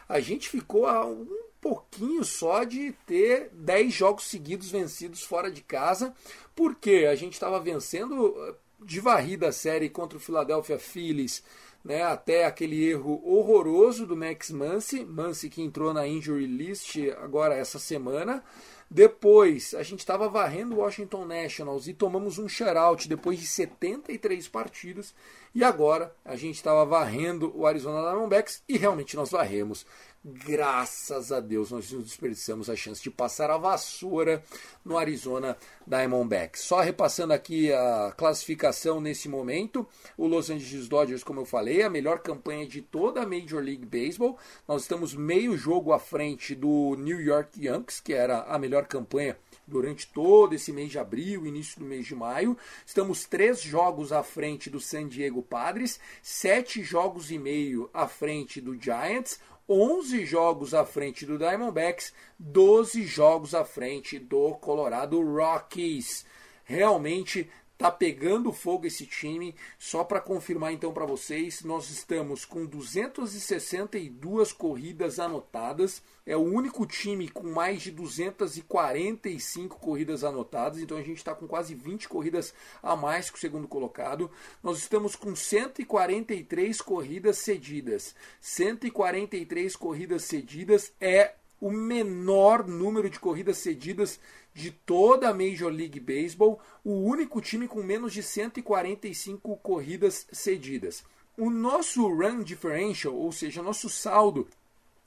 a 0.08 0.18
gente 0.18 0.48
ficou 0.48 0.84
a 0.84 1.06
um 1.06 1.28
pouquinho 1.60 2.24
só 2.24 2.64
de 2.64 2.92
ter 3.06 3.50
10 3.52 3.94
jogos 3.94 4.24
seguidos 4.24 4.68
vencidos 4.68 5.22
fora 5.22 5.48
de 5.48 5.62
casa, 5.62 6.12
porque 6.52 7.06
a 7.08 7.14
gente 7.14 7.34
estava 7.34 7.60
vencendo 7.60 8.34
eh, 8.36 8.54
de 8.84 8.98
varrida 8.98 9.48
a 9.48 9.52
série 9.52 9.88
contra 9.88 10.18
o 10.18 10.20
Philadelphia 10.20 10.78
Phillies, 10.78 11.40
né, 11.86 12.02
até 12.02 12.44
aquele 12.44 12.84
erro 12.84 13.22
horroroso 13.24 14.04
do 14.04 14.16
Max 14.16 14.50
Muncy, 14.50 15.04
Muncy 15.04 15.48
que 15.48 15.62
entrou 15.62 15.94
na 15.94 16.04
injury 16.04 16.44
list 16.44 16.96
agora 17.22 17.54
essa 17.54 17.78
semana. 17.78 18.42
Depois, 18.90 19.72
a 19.72 19.84
gente 19.84 20.00
estava 20.00 20.28
varrendo 20.28 20.74
o 20.74 20.78
Washington 20.78 21.24
Nationals 21.24 21.86
e 21.86 21.94
tomamos 21.94 22.38
um 22.38 22.48
shutout 22.48 23.08
depois 23.08 23.38
de 23.38 23.46
73 23.46 24.48
partidas. 24.48 25.14
E 25.54 25.62
agora 25.62 26.12
a 26.24 26.34
gente 26.34 26.56
estava 26.56 26.84
varrendo 26.84 27.52
o 27.56 27.66
Arizona 27.66 28.00
Diamondbacks 28.02 28.64
e 28.68 28.76
realmente 28.76 29.14
nós 29.14 29.30
varremos. 29.30 29.86
Graças 30.28 31.30
a 31.30 31.38
Deus 31.38 31.70
nós 31.70 31.92
não 31.92 32.02
desperdiçamos 32.02 32.68
a 32.68 32.74
chance 32.74 33.00
de 33.00 33.12
passar 33.12 33.48
a 33.48 33.56
vassoura 33.56 34.42
no 34.84 34.98
Arizona 34.98 35.56
Diamondbacks. 35.86 36.62
Só 36.62 36.80
repassando 36.80 37.32
aqui 37.32 37.72
a 37.72 38.12
classificação 38.16 39.00
nesse 39.00 39.28
momento, 39.28 39.86
o 40.18 40.26
Los 40.26 40.50
Angeles 40.50 40.88
Dodgers, 40.88 41.22
como 41.22 41.42
eu 41.42 41.44
falei, 41.44 41.84
a 41.84 41.88
melhor 41.88 42.18
campanha 42.18 42.66
de 42.66 42.82
toda 42.82 43.22
a 43.22 43.26
Major 43.26 43.62
League 43.62 43.86
Baseball. 43.86 44.36
Nós 44.66 44.82
estamos 44.82 45.14
meio 45.14 45.56
jogo 45.56 45.92
à 45.92 45.98
frente 46.00 46.56
do 46.56 46.96
New 46.98 47.20
York 47.20 47.64
Yankees, 47.64 48.00
que 48.00 48.12
era 48.12 48.42
a 48.48 48.58
melhor 48.58 48.86
campanha 48.88 49.38
durante 49.64 50.08
todo 50.08 50.56
esse 50.56 50.72
mês 50.72 50.90
de 50.90 50.98
abril, 50.98 51.46
início 51.46 51.78
do 51.78 51.86
mês 51.86 52.04
de 52.04 52.16
maio. 52.16 52.58
Estamos 52.84 53.24
três 53.26 53.60
jogos 53.62 54.10
à 54.10 54.24
frente 54.24 54.68
do 54.70 54.80
San 54.80 55.06
Diego 55.06 55.40
Padres, 55.40 56.00
sete 56.20 56.82
jogos 56.82 57.30
e 57.30 57.38
meio 57.38 57.88
à 57.94 58.08
frente 58.08 58.60
do 58.60 58.80
Giants, 58.80 59.38
11 59.68 60.24
jogos 60.24 60.74
à 60.74 60.84
frente 60.84 61.26
do 61.26 61.36
Diamondbacks, 61.36 62.12
12 62.38 63.04
jogos 63.04 63.52
à 63.52 63.64
frente 63.64 64.18
do 64.18 64.54
Colorado 64.54 65.20
Rockies. 65.20 66.24
Realmente 66.64 67.50
Tá 67.78 67.90
pegando 67.90 68.52
fogo 68.52 68.86
esse 68.86 69.04
time. 69.04 69.54
Só 69.78 70.02
para 70.02 70.18
confirmar 70.20 70.72
então 70.72 70.94
para 70.94 71.04
vocês, 71.04 71.62
nós 71.62 71.90
estamos 71.90 72.46
com 72.46 72.64
262 72.64 74.50
corridas 74.52 75.18
anotadas. 75.18 76.02
É 76.24 76.34
o 76.34 76.40
único 76.40 76.86
time 76.86 77.28
com 77.28 77.48
mais 77.48 77.82
de 77.82 77.90
245 77.90 79.78
corridas 79.78 80.24
anotadas. 80.24 80.80
Então 80.80 80.96
a 80.96 81.02
gente 81.02 81.18
está 81.18 81.34
com 81.34 81.46
quase 81.46 81.74
20 81.74 82.08
corridas 82.08 82.54
a 82.82 82.96
mais 82.96 83.28
que 83.28 83.36
o 83.36 83.40
segundo 83.40 83.68
colocado. 83.68 84.30
Nós 84.62 84.78
estamos 84.78 85.14
com 85.14 85.36
143 85.36 86.80
corridas 86.80 87.36
cedidas. 87.38 88.14
143 88.40 89.76
corridas 89.76 90.24
cedidas 90.24 90.92
é 90.98 91.34
o 91.60 91.70
menor 91.70 92.66
número 92.66 93.08
de 93.08 93.18
corridas 93.18 93.58
cedidas 93.58 94.20
de 94.54 94.70
toda 94.70 95.28
a 95.28 95.34
Major 95.34 95.70
League 95.70 96.00
Baseball, 96.00 96.60
o 96.84 96.92
único 96.92 97.40
time 97.40 97.68
com 97.68 97.82
menos 97.82 98.12
de 98.12 98.22
145 98.22 99.56
corridas 99.58 100.26
cedidas. 100.32 101.04
O 101.36 101.50
nosso 101.50 102.08
run 102.08 102.42
differential, 102.42 103.14
ou 103.14 103.30
seja, 103.30 103.62
nosso 103.62 103.90
saldo 103.90 104.48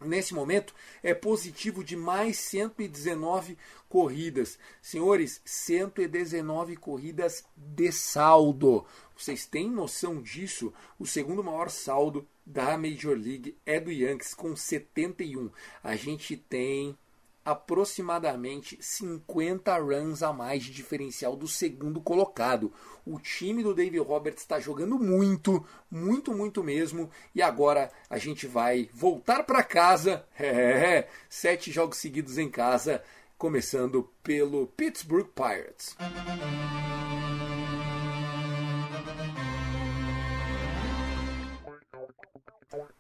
nesse 0.02 0.34
momento 0.34 0.74
é 1.04 1.14
positivo 1.14 1.84
de 1.84 1.96
mais 1.96 2.38
119 2.38 3.58
corridas. 3.88 4.58
Senhores, 4.82 5.42
119 5.44 6.76
corridas 6.78 7.44
de 7.56 7.92
saldo. 7.92 8.86
Vocês 9.18 9.46
têm 9.46 9.70
noção 9.70 10.22
disso? 10.22 10.74
O 10.98 11.06
segundo 11.06 11.44
maior 11.44 11.70
saldo 11.70 12.28
da 12.46 12.78
Major 12.78 13.18
League 13.18 13.58
é 13.66 13.80
do 13.80 13.92
Yankees 13.92 14.34
com 14.34 14.56
71. 14.56 15.52
A 15.84 15.96
gente 15.96 16.38
tem 16.38 16.98
aproximadamente 17.44 18.78
50 18.82 19.78
runs 19.78 20.22
a 20.22 20.32
mais 20.32 20.64
de 20.64 20.72
diferencial 20.72 21.36
do 21.36 21.48
segundo 21.48 22.02
colocado. 22.02 22.72
O 23.06 23.20
time 23.20 23.64
do 23.64 23.74
David 23.74 24.00
Roberts 24.00 24.44
está 24.44 24.60
jogando 24.60 25.00
muito, 25.00 25.66
muito, 25.90 26.34
muito 26.34 26.64
mesmo. 26.64 27.10
E 27.34 27.42
agora 27.42 27.92
a 28.10 28.18
gente 28.18 28.46
vai 28.46 28.90
voltar 28.94 29.44
para 29.44 29.64
casa. 29.64 30.26
É, 30.42 31.08
sete 31.30 31.72
jogos 31.72 31.98
seguidos 31.98 32.38
em 32.38 32.50
casa, 32.50 33.04
começando 33.38 34.10
pelo 34.24 34.68
Pittsburgh 34.68 35.28
Pirates. 35.28 35.96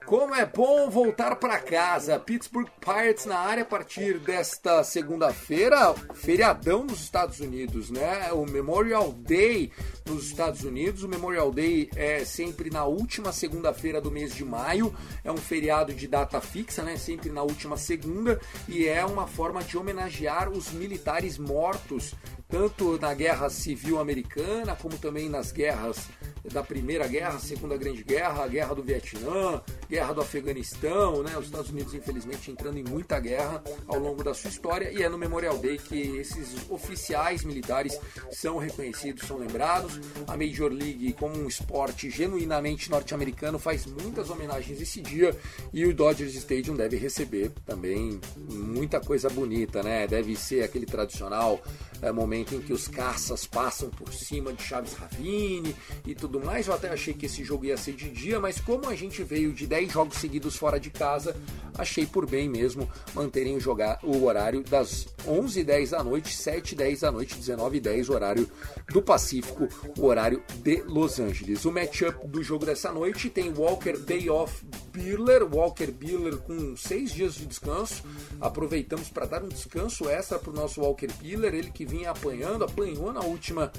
Como 0.09 0.33
é 0.33 0.43
bom 0.43 0.89
voltar 0.89 1.35
para 1.35 1.59
casa. 1.59 2.17
Pittsburgh 2.17 2.67
Pirates 2.81 3.27
na 3.27 3.37
área 3.37 3.61
a 3.61 3.65
partir 3.65 4.17
desta 4.17 4.83
segunda-feira, 4.83 5.93
feriadão 6.15 6.83
nos 6.83 7.03
Estados 7.03 7.39
Unidos, 7.39 7.91
né? 7.91 8.33
O 8.33 8.43
Memorial 8.43 9.11
Day 9.11 9.71
nos 10.07 10.25
Estados 10.25 10.63
Unidos. 10.63 11.03
O 11.03 11.07
Memorial 11.07 11.51
Day 11.51 11.91
é 11.95 12.25
sempre 12.25 12.71
na 12.71 12.85
última 12.85 13.31
segunda-feira 13.31 14.01
do 14.01 14.09
mês 14.09 14.33
de 14.33 14.43
maio. 14.43 14.91
É 15.23 15.31
um 15.31 15.37
feriado 15.37 15.93
de 15.93 16.07
data 16.07 16.41
fixa, 16.41 16.81
né? 16.81 16.97
Sempre 16.97 17.29
na 17.29 17.43
última 17.43 17.77
segunda 17.77 18.41
e 18.67 18.87
é 18.87 19.05
uma 19.05 19.27
forma 19.27 19.61
de 19.61 19.77
homenagear 19.77 20.49
os 20.49 20.71
militares 20.71 21.37
mortos 21.37 22.15
tanto 22.49 22.97
na 22.99 23.13
Guerra 23.13 23.47
Civil 23.47 23.99
Americana 23.99 24.75
como 24.75 24.97
também 24.97 25.29
nas 25.29 25.51
guerras 25.51 26.09
da 26.51 26.63
Primeira 26.63 27.07
Guerra, 27.07 27.37
Segunda 27.37 27.77
Grande 27.77 28.03
Guerra, 28.03 28.43
a 28.43 28.47
Guerra 28.47 28.73
do 28.73 28.81
Vietnã, 28.81 29.61
Guerra 29.87 30.13
do 30.13 30.21
Afeganistão, 30.21 31.21
né? 31.21 31.37
Os 31.37 31.45
Estados 31.45 31.69
Unidos, 31.69 31.93
infelizmente, 31.93 32.49
entrando 32.49 32.77
em 32.77 32.83
muita 32.83 33.19
guerra 33.19 33.63
ao 33.87 33.99
longo 33.99 34.23
da 34.23 34.33
sua 34.33 34.49
história 34.49 34.91
e 34.91 35.03
é 35.03 35.09
no 35.09 35.17
Memorial 35.17 35.57
Day 35.57 35.77
que 35.77 36.17
esses 36.17 36.69
oficiais 36.69 37.43
militares 37.43 37.99
são 38.31 38.57
reconhecidos, 38.57 39.27
são 39.27 39.37
lembrados. 39.37 39.99
A 40.27 40.35
Major 40.35 40.71
League, 40.71 41.13
como 41.13 41.37
um 41.37 41.47
esporte 41.47 42.09
genuinamente 42.09 42.89
norte-americano, 42.89 43.59
faz 43.59 43.85
muitas 43.85 44.29
homenagens 44.29 44.81
esse 44.81 45.01
dia 45.01 45.35
e 45.71 45.85
o 45.85 45.93
Dodgers 45.93 46.33
Stadium 46.33 46.75
deve 46.75 46.97
receber 46.97 47.51
também 47.65 48.19
muita 48.49 48.99
coisa 48.99 49.29
bonita, 49.29 49.83
né? 49.83 50.07
Deve 50.07 50.35
ser 50.35 50.63
aquele 50.63 50.85
tradicional 50.85 51.61
é, 52.01 52.11
momento 52.11 52.38
em 52.41 52.61
que 52.61 52.73
os 52.73 52.87
caças 52.87 53.45
passam 53.45 53.89
por 53.89 54.13
cima 54.13 54.53
de 54.53 54.63
Chaves 54.63 54.93
Ravine 54.93 55.75
e 56.05 56.15
tudo 56.15 56.39
mais. 56.39 56.67
Eu 56.67 56.73
até 56.73 56.89
achei 56.89 57.13
que 57.13 57.25
esse 57.25 57.43
jogo 57.43 57.65
ia 57.65 57.77
ser 57.77 57.93
de 57.93 58.09
dia, 58.09 58.39
mas 58.39 58.59
como 58.59 58.87
a 58.87 58.95
gente 58.95 59.23
veio 59.23 59.53
de 59.53 59.65
10 59.67 59.91
jogos 59.91 60.17
seguidos 60.17 60.55
fora 60.55 60.79
de 60.79 60.89
casa, 60.89 61.35
achei 61.77 62.05
por 62.05 62.29
bem 62.29 62.49
mesmo 62.49 62.89
manterem 63.13 63.55
o, 63.55 63.59
jogar, 63.59 63.99
o 64.03 64.23
horário 64.23 64.63
das 64.63 65.07
11h10 65.27 65.89
da 65.89 66.03
noite, 66.03 66.35
7h10 66.35 66.99
da 67.01 67.11
noite, 67.11 67.35
19h10, 67.35 68.09
horário 68.09 68.49
do 68.89 69.01
Pacífico, 69.01 69.67
o 69.97 70.05
horário 70.05 70.43
de 70.63 70.83
Los 70.83 71.19
Angeles. 71.19 71.65
O 71.65 71.71
matchup 71.71 72.27
do 72.27 72.43
jogo 72.43 72.65
dessa 72.65 72.91
noite 72.91 73.29
tem 73.29 73.53
Walker 73.53 73.97
Day 73.97 74.29
Off 74.29 74.65
Biller, 74.91 75.43
Walker 75.43 75.91
Biller 75.91 76.37
com 76.37 76.75
6 76.75 77.11
dias 77.11 77.35
de 77.35 77.45
descanso. 77.45 78.03
Aproveitamos 78.39 79.09
para 79.09 79.25
dar 79.25 79.43
um 79.43 79.49
descanso 79.49 80.09
extra 80.09 80.39
para 80.39 80.51
o 80.51 80.55
nosso 80.55 80.81
Walker 80.81 81.07
Biller, 81.21 81.53
ele 81.53 81.71
que 81.71 81.85
vinha 81.85 82.11
apanhando, 82.11 82.63
apanhou 82.63 83.13
na 83.13 83.21
última 83.21 83.71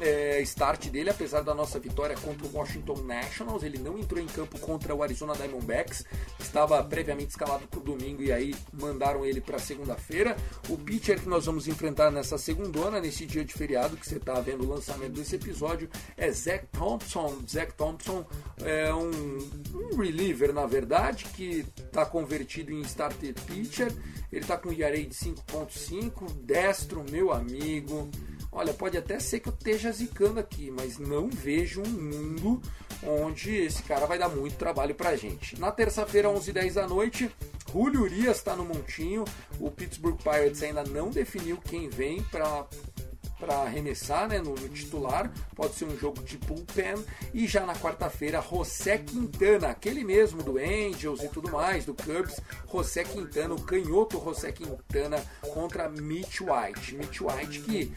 é, 0.00 0.40
start 0.42 0.88
dele, 0.88 1.10
apesar 1.10 1.42
da 1.42 1.54
nossa 1.54 1.78
vitória 1.78 2.16
contra 2.16 2.46
o 2.46 2.50
Washington 2.52 3.02
Nationals. 3.02 3.62
Ele 3.62 3.78
não 3.78 3.98
entrou 3.98 4.22
em 4.22 4.26
campo 4.26 4.58
contra 4.58 4.94
o 4.94 5.02
Arizona 5.02 5.34
Diamondbacks, 5.34 6.04
estava 6.38 6.82
previamente 6.84 7.30
escalado 7.30 7.66
para 7.66 7.80
o 7.80 7.82
domingo 7.82 8.22
e 8.22 8.32
aí 8.32 8.54
mandaram 8.72 9.24
ele 9.24 9.40
para 9.40 9.58
segunda-feira. 9.58 10.36
O 10.68 10.76
pitcher 10.76 11.20
que 11.20 11.28
nós 11.28 11.46
vamos 11.46 11.68
enfrentar 11.68 12.10
nessa 12.10 12.38
segundona, 12.38 13.00
nesse 13.00 13.26
dia 13.26 13.44
de 13.44 13.52
feriado 13.52 13.96
que 13.96 14.06
você 14.06 14.16
está 14.16 14.40
vendo 14.40 14.64
o 14.64 14.68
lançamento 14.68 15.12
desse 15.12 15.36
episódio, 15.36 15.88
é 16.16 16.30
Zach 16.30 16.66
Thompson. 16.72 17.42
Zach 17.48 17.72
Thompson 17.74 18.26
é 18.62 18.92
um, 18.92 19.10
um 19.74 19.96
reliever, 19.96 20.52
na 20.52 20.66
verdade, 20.66 21.26
que 21.34 21.64
está 21.78 22.04
convertido 22.04 22.72
em 22.72 22.80
starter 22.82 23.34
pitcher. 23.46 23.92
Ele 24.32 24.42
está 24.42 24.56
com 24.56 24.72
ERA 24.72 24.96
de 24.96 25.14
5.5, 25.14 26.32
destro, 26.42 27.04
meu 27.10 27.32
amigo. 27.32 28.10
Olha, 28.56 28.72
pode 28.72 28.96
até 28.96 29.20
ser 29.20 29.40
que 29.40 29.50
eu 29.50 29.52
esteja 29.52 29.92
zicando 29.92 30.40
aqui, 30.40 30.70
mas 30.70 30.96
não 30.96 31.28
vejo 31.28 31.82
um 31.82 31.90
mundo 31.90 32.62
onde 33.02 33.54
esse 33.54 33.82
cara 33.82 34.06
vai 34.06 34.18
dar 34.18 34.30
muito 34.30 34.56
trabalho 34.56 34.94
pra 34.94 35.14
gente. 35.14 35.60
Na 35.60 35.70
terça-feira, 35.70 36.30
11h10 36.30 36.72
da 36.72 36.88
noite, 36.88 37.30
Julio 37.70 38.00
Urias 38.00 38.38
está 38.38 38.56
no 38.56 38.64
montinho. 38.64 39.26
O 39.60 39.70
Pittsburgh 39.70 40.16
Pirates 40.16 40.62
ainda 40.62 40.82
não 40.84 41.10
definiu 41.10 41.58
quem 41.58 41.90
vem 41.90 42.22
para 42.22 42.64
para 43.38 43.54
arremessar 43.56 44.28
né, 44.28 44.38
no, 44.38 44.54
no, 44.54 44.68
titular, 44.68 45.30
pode 45.54 45.74
ser 45.74 45.84
um 45.84 45.96
jogo 45.96 46.22
de 46.22 46.38
bullpen, 46.38 47.04
e 47.34 47.46
já 47.46 47.66
na 47.66 47.74
quarta-feira, 47.74 48.42
José 48.42 48.98
Quintana, 48.98 49.68
aquele 49.68 50.04
mesmo 50.04 50.42
do 50.42 50.58
Angels 50.58 51.22
e 51.22 51.28
tudo 51.28 51.50
mais, 51.50 51.84
do 51.84 51.94
Cubs, 51.94 52.40
José 52.70 53.04
Quintana, 53.04 53.54
o 53.54 53.60
canhoto 53.60 54.22
José 54.22 54.52
Quintana 54.52 55.22
contra 55.52 55.88
Mitch 55.88 56.40
White. 56.40 56.94
Mitch 56.94 57.20
White 57.20 57.60
que 57.60 57.92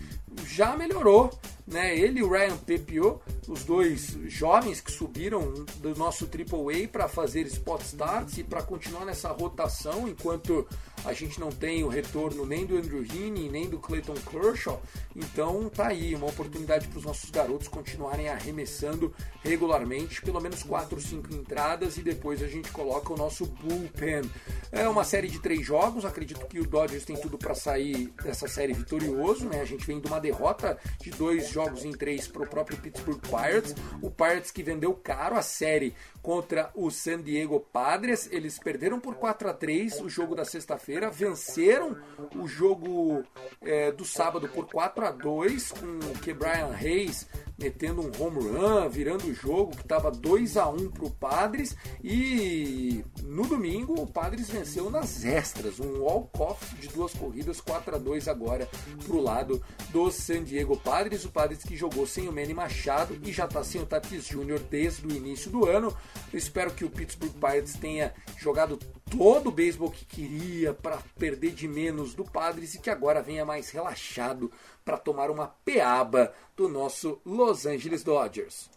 já 0.45 0.75
melhorou, 0.75 1.31
né? 1.67 1.97
Ele 1.97 2.19
e 2.19 2.23
o 2.23 2.29
Ryan 2.29 2.57
Pepio, 2.57 3.21
os 3.47 3.63
dois 3.63 4.17
jovens 4.25 4.81
que 4.81 4.91
subiram 4.91 5.53
do 5.77 5.95
nosso 5.95 6.27
Triple 6.27 6.83
A 6.83 6.87
para 6.87 7.07
fazer 7.07 7.45
spot 7.47 7.81
starts 7.81 8.37
e 8.37 8.43
para 8.43 8.61
continuar 8.61 9.05
nessa 9.05 9.29
rotação, 9.29 10.07
enquanto 10.07 10.67
a 11.05 11.13
gente 11.13 11.39
não 11.39 11.49
tem 11.49 11.83
o 11.83 11.87
retorno 11.87 12.45
nem 12.45 12.65
do 12.65 12.77
Andrew 12.77 13.03
Heaney, 13.03 13.49
nem 13.49 13.69
do 13.69 13.79
Clayton 13.79 14.15
Kershaw. 14.15 14.81
Então 15.15 15.69
tá 15.69 15.87
aí 15.87 16.13
uma 16.15 16.27
oportunidade 16.27 16.87
para 16.87 16.99
os 16.99 17.05
nossos 17.05 17.29
garotos 17.29 17.67
continuarem 17.67 18.29
arremessando 18.29 19.13
regularmente, 19.43 20.21
pelo 20.21 20.39
menos 20.39 20.63
4 20.63 20.95
ou 20.95 21.01
5 21.01 21.33
entradas 21.33 21.97
e 21.97 22.01
depois 22.01 22.41
a 22.41 22.47
gente 22.47 22.71
coloca 22.71 23.13
o 23.13 23.17
nosso 23.17 23.45
bullpen. 23.45 24.29
É 24.71 24.87
uma 24.87 25.03
série 25.03 25.27
de 25.27 25.39
três 25.39 25.65
jogos, 25.65 26.05
acredito 26.05 26.45
que 26.47 26.59
o 26.59 26.67
Dodgers 26.67 27.05
tem 27.05 27.15
tudo 27.15 27.37
para 27.37 27.55
sair 27.55 28.13
dessa 28.23 28.47
série 28.47 28.73
vitorioso, 28.73 29.45
né? 29.45 29.61
A 29.61 29.65
gente 29.65 29.85
vem 29.85 29.99
de 29.99 30.07
uma 30.07 30.19
derrota 30.19 30.77
de 31.01 31.09
dois 31.11 31.49
jogos 31.49 31.83
em 31.85 31.91
três 31.91 32.27
para 32.27 32.43
o 32.43 32.47
próprio 32.47 32.77
Pittsburgh 32.77 33.19
Pirates. 33.19 33.73
O 34.01 34.11
Pirates 34.11 34.51
que 34.51 34.61
vendeu 34.61 34.93
caro 34.93 35.35
a 35.35 35.41
série 35.41 35.95
contra 36.21 36.71
o 36.75 36.89
San 36.89 37.21
Diego 37.21 37.59
Padres. 37.59 38.29
Eles 38.31 38.59
perderam 38.59 38.99
por 38.99 39.15
4 39.15 39.49
a 39.49 39.53
3 39.53 40.01
o 40.01 40.09
jogo 40.09 40.35
da 40.35 40.45
sexta-feira, 40.45 41.09
venceram 41.09 41.97
o 42.35 42.47
jogo 42.47 43.23
é, 43.61 43.91
do 43.91 44.05
sábado 44.05 44.47
por 44.49 44.65
4 44.65 45.05
a 45.05 45.11
2 45.11 45.71
com 45.71 45.99
o 46.11 46.19
que 46.19 46.33
Brian 46.33 46.73
Hayes 46.73 47.27
metendo 47.59 48.01
um 48.01 48.11
home 48.19 48.39
run, 48.39 48.89
virando 48.89 49.25
o 49.25 49.33
jogo 49.33 49.75
que 49.75 49.81
estava 49.81 50.09
2 50.09 50.57
a 50.57 50.69
1 50.69 50.91
para 50.91 51.05
o 51.05 51.11
Padres 51.11 51.75
e 52.03 53.03
no 53.23 53.45
domingo 53.45 54.01
o 54.01 54.07
Padres 54.07 54.49
venceu 54.49 54.89
nas 54.89 55.23
extras, 55.25 55.79
um 55.79 56.01
walk-off 56.01 56.75
de 56.75 56.87
duas 56.87 57.13
corridas, 57.13 57.59
4 57.61 57.95
a 57.95 57.97
2 57.97 58.27
agora 58.27 58.67
para 59.05 59.15
o 59.15 59.21
lado 59.21 59.61
do 59.89 60.09
San 60.11 60.43
Diego 60.43 60.77
Padres, 60.77 61.25
o 61.25 61.29
Padres 61.29 61.63
que 61.63 61.75
jogou 61.75 62.07
sem 62.07 62.27
o 62.27 62.33
Manny 62.33 62.53
Machado 62.53 63.19
e 63.23 63.31
já 63.31 63.45
está 63.45 63.63
sem 63.63 63.81
o 63.81 63.85
Tatis 63.85 64.25
Jr. 64.25 64.59
desde 64.69 65.05
o 65.05 65.11
início 65.11 65.51
do 65.51 65.65
ano. 65.65 65.95
Eu 66.31 66.39
espero 66.39 66.71
que 66.71 66.85
o 66.85 66.89
Pittsburgh 66.89 67.33
Pirates 67.33 67.73
tenha 67.73 68.13
jogado 68.37 68.79
todo 69.09 69.47
o 69.47 69.51
beisebol 69.51 69.89
que 69.89 70.05
queria 70.05 70.73
para 70.73 70.99
perder 71.17 71.51
de 71.51 71.67
menos 71.67 72.13
do 72.13 72.23
Padres 72.23 72.75
e 72.75 72.79
que 72.79 72.89
agora 72.89 73.21
venha 73.21 73.45
mais 73.45 73.69
relaxado 73.69 74.51
para 74.85 74.97
tomar 74.97 75.29
uma 75.29 75.47
peaba 75.65 76.33
do 76.55 76.69
nosso 76.69 77.19
Los 77.25 77.65
Angeles 77.65 78.03
Dodgers. 78.03 78.69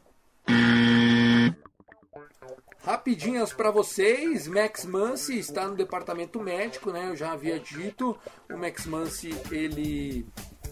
Rapidinhas 2.84 3.52
para 3.52 3.70
vocês, 3.70 4.48
Max 4.48 4.84
Muncy 4.84 5.38
está 5.38 5.68
no 5.68 5.76
departamento 5.76 6.40
médico, 6.40 6.90
né? 6.90 7.10
Eu 7.10 7.16
já 7.16 7.32
havia 7.32 7.60
dito, 7.60 8.18
o 8.50 8.56
Max 8.56 8.86
Muncy 8.86 9.30
ele 9.52 10.26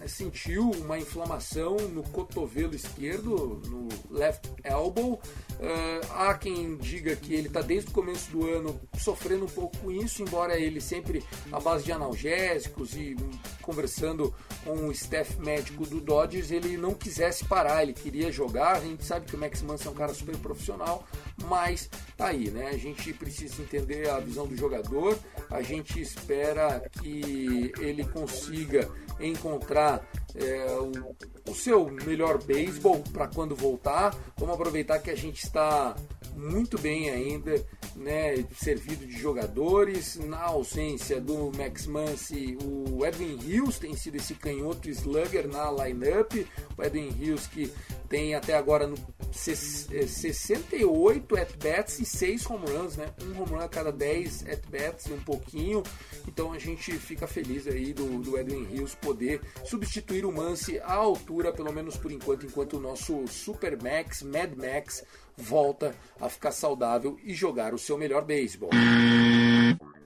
sentiu 0.07 0.71
uma 0.71 0.97
inflamação 0.97 1.75
no 1.77 2.03
cotovelo 2.03 2.75
esquerdo, 2.75 3.61
no 3.67 3.87
left 4.09 4.49
elbow. 4.63 5.13
Uh, 5.13 6.11
há 6.15 6.33
quem 6.33 6.75
diga 6.77 7.15
que 7.15 7.33
ele 7.33 7.47
está 7.47 7.61
desde 7.61 7.89
o 7.89 7.93
começo 7.93 8.31
do 8.31 8.47
ano 8.47 8.79
sofrendo 8.97 9.45
um 9.45 9.49
pouco 9.49 9.77
com 9.77 9.91
isso, 9.91 10.21
embora 10.21 10.59
ele 10.59 10.81
sempre 10.81 11.23
à 11.51 11.59
base 11.59 11.83
de 11.83 11.91
analgésicos 11.91 12.95
e 12.95 13.15
conversando 13.61 14.33
com 14.63 14.87
o 14.87 14.91
staff 14.91 15.39
médico 15.39 15.85
do 15.85 16.01
Dodgers, 16.01 16.51
ele 16.51 16.77
não 16.77 16.93
quisesse 16.93 17.45
parar, 17.45 17.83
ele 17.83 17.93
queria 17.93 18.31
jogar. 18.31 18.77
A 18.77 18.79
gente 18.79 19.05
sabe 19.05 19.25
que 19.25 19.35
o 19.35 19.39
Max 19.39 19.61
Muncy 19.61 19.87
é 19.87 19.91
um 19.91 19.95
cara 19.95 20.13
super 20.13 20.35
profissional, 20.37 21.07
mas 21.45 21.89
tá 22.17 22.27
aí, 22.27 22.49
né? 22.49 22.69
A 22.69 22.77
gente 22.77 23.13
precisa 23.13 23.61
entender 23.61 24.09
a 24.09 24.19
visão 24.19 24.47
do 24.47 24.55
jogador, 24.55 25.17
a 25.49 25.61
gente 25.61 26.01
espera 26.01 26.81
que 27.01 27.71
ele 27.79 28.03
consiga 28.05 28.89
encontrar 29.21 30.01
é, 30.35 30.65
o, 30.79 31.15
o, 31.49 31.55
seu 31.55 31.89
melhor 31.89 32.41
beisebol 32.43 33.03
para 33.11 33.27
quando 33.27 33.55
voltar. 33.55 34.15
Vamos 34.37 34.55
aproveitar 34.55 34.99
que 34.99 35.09
a 35.09 35.15
gente 35.15 35.43
está 35.43 35.95
muito 36.35 36.79
bem 36.79 37.09
ainda, 37.09 37.63
né, 37.95 38.45
servido 38.57 39.05
de 39.05 39.17
jogadores. 39.17 40.15
Na 40.15 40.43
ausência 40.43 41.19
do 41.19 41.51
Max 41.57 41.85
Muncy, 41.85 42.57
o 42.63 43.05
Edwin 43.05 43.37
Hills 43.43 43.79
tem 43.79 43.95
sido 43.95 44.15
esse 44.15 44.35
canhoto 44.35 44.89
slugger 44.89 45.47
na 45.47 45.71
lineup. 45.71 46.33
O 46.77 46.83
Edwin 46.83 47.13
Hills 47.19 47.49
que 47.49 47.71
tem 48.11 48.35
até 48.35 48.53
agora 48.55 48.85
no 48.85 48.95
68 49.31 51.37
é, 51.37 51.41
at-bats 51.41 51.99
e 51.99 52.05
6 52.05 52.45
home 52.45 52.69
runs, 52.69 52.97
né? 52.97 53.07
Um 53.23 53.41
home 53.41 53.51
run 53.51 53.59
a 53.59 53.69
cada 53.69 53.89
10 53.89 54.49
at-bats 54.49 55.05
e 55.05 55.13
um 55.13 55.21
pouquinho. 55.21 55.81
Então 56.27 56.51
a 56.51 56.59
gente 56.59 56.91
fica 56.99 57.25
feliz 57.25 57.65
aí 57.67 57.93
do, 57.93 58.19
do 58.19 58.37
Edwin 58.37 58.67
Hills 58.69 58.97
poder 58.97 59.39
substituir 59.63 60.20
o 60.25 60.31
Mance 60.31 60.79
à 60.79 60.93
altura, 60.93 61.51
pelo 61.51 61.71
menos 61.71 61.97
por 61.97 62.11
enquanto, 62.11 62.45
enquanto 62.45 62.77
o 62.77 62.79
nosso 62.79 63.27
Super 63.27 63.81
Max, 63.81 64.21
Mad 64.21 64.53
Max, 64.55 65.03
volta 65.37 65.95
a 66.19 66.29
ficar 66.29 66.51
saudável 66.51 67.19
e 67.23 67.33
jogar 67.33 67.73
o 67.73 67.79
seu 67.79 67.97
melhor 67.97 68.23
beisebol. 68.23 68.69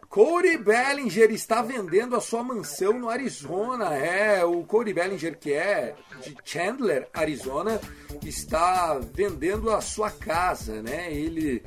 Cody 0.09 0.57
Bellinger 0.57 1.29
está 1.31 1.61
vendendo 1.61 2.15
a 2.15 2.21
sua 2.21 2.41
mansão 2.41 2.97
no 2.97 3.09
Arizona. 3.09 3.93
É, 3.95 4.45
o 4.45 4.63
Cody 4.63 4.93
Bellinger, 4.93 5.37
que 5.37 5.51
é 5.51 5.93
de 6.23 6.33
Chandler, 6.45 7.09
Arizona, 7.13 7.81
está 8.23 8.97
vendendo 8.97 9.69
a 9.71 9.81
sua 9.81 10.09
casa, 10.09 10.81
né? 10.81 11.13
Ele 11.13 11.61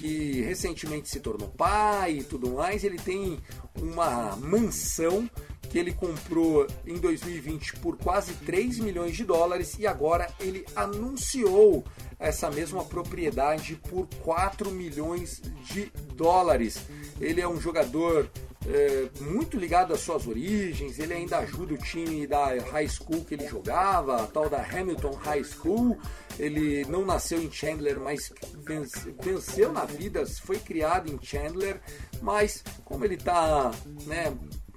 que 0.00 0.40
recentemente 0.42 1.08
se 1.08 1.20
tornou 1.20 1.48
pai 1.50 2.18
e 2.18 2.24
tudo 2.24 2.50
mais, 2.50 2.82
ele 2.82 2.98
tem 2.98 3.38
uma 3.80 4.34
mansão 4.36 5.30
que 5.72 5.78
ele 5.78 5.94
comprou 5.94 6.66
em 6.86 6.98
2020 6.98 7.76
por 7.76 7.96
quase 7.96 8.34
3 8.34 8.78
milhões 8.80 9.16
de 9.16 9.24
dólares 9.24 9.78
e 9.78 9.86
agora 9.86 10.28
ele 10.38 10.66
anunciou 10.76 11.82
essa 12.18 12.50
mesma 12.50 12.84
propriedade 12.84 13.80
por 13.88 14.06
4 14.22 14.70
milhões 14.70 15.40
de 15.64 15.90
dólares. 16.14 16.78
Ele 17.18 17.40
é 17.40 17.48
um 17.48 17.58
jogador 17.58 18.30
é, 18.66 19.08
muito 19.22 19.56
ligado 19.56 19.94
às 19.94 20.00
suas 20.00 20.26
origens, 20.26 20.98
ele 20.98 21.14
ainda 21.14 21.38
ajuda 21.38 21.72
o 21.72 21.78
time 21.78 22.26
da 22.26 22.48
high 22.70 22.86
school 22.86 23.24
que 23.24 23.34
ele 23.34 23.48
jogava, 23.48 24.22
a 24.22 24.26
tal 24.26 24.50
da 24.50 24.62
Hamilton 24.62 25.12
High 25.24 25.44
School. 25.44 25.98
Ele 26.38 26.84
não 26.84 27.02
nasceu 27.02 27.42
em 27.42 27.50
Chandler, 27.50 27.98
mas 27.98 28.30
venceu 29.22 29.72
na 29.72 29.86
vida, 29.86 30.26
foi 30.26 30.58
criado 30.58 31.10
em 31.10 31.18
Chandler, 31.22 31.80
mas 32.20 32.62
como 32.84 33.06
ele 33.06 33.14
está 33.14 33.70
né, 34.06 34.36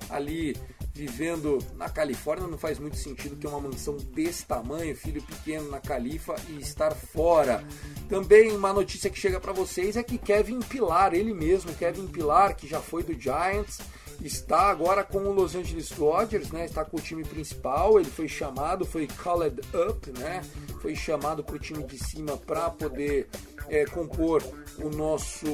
ali 0.09 0.55
vivendo 0.95 1.59
na 1.75 1.89
Califórnia, 1.89 2.47
não 2.47 2.57
faz 2.57 2.79
muito 2.79 2.95
sentido 2.95 3.35
ter 3.35 3.47
uma 3.47 3.59
mansão 3.59 3.97
desse 3.97 4.45
tamanho, 4.45 4.95
filho 4.95 5.21
pequeno 5.21 5.69
na 5.69 5.81
Califa 5.81 6.35
e 6.47 6.61
estar 6.61 6.95
fora. 6.95 7.67
Também 8.07 8.53
uma 8.53 8.71
notícia 8.71 9.09
que 9.09 9.19
chega 9.19 9.37
para 9.37 9.51
vocês 9.51 9.97
é 9.97 10.03
que 10.03 10.17
Kevin 10.17 10.61
Pilar, 10.61 11.13
ele 11.13 11.33
mesmo, 11.33 11.75
Kevin 11.75 12.07
Pilar, 12.07 12.55
que 12.55 12.65
já 12.65 12.79
foi 12.79 13.03
do 13.03 13.13
Giants, 13.13 13.79
está 14.23 14.69
agora 14.69 15.03
com 15.03 15.19
o 15.19 15.33
Los 15.33 15.53
Angeles 15.53 15.89
Dodgers, 15.89 16.49
né? 16.51 16.63
Está 16.63 16.85
com 16.85 16.95
o 16.97 17.01
time 17.01 17.23
principal. 17.23 17.99
Ele 17.99 18.09
foi 18.09 18.27
chamado, 18.29 18.85
foi 18.85 19.07
called 19.07 19.59
up, 19.89 20.11
né? 20.17 20.41
Foi 20.81 20.95
chamado 20.95 21.43
para 21.43 21.55
o 21.55 21.59
time 21.59 21.83
de 21.83 21.97
cima 21.97 22.37
para 22.37 22.69
poder 22.69 23.27
é, 23.69 23.85
compor 23.85 24.43
o 24.79 24.89
nosso 24.89 25.45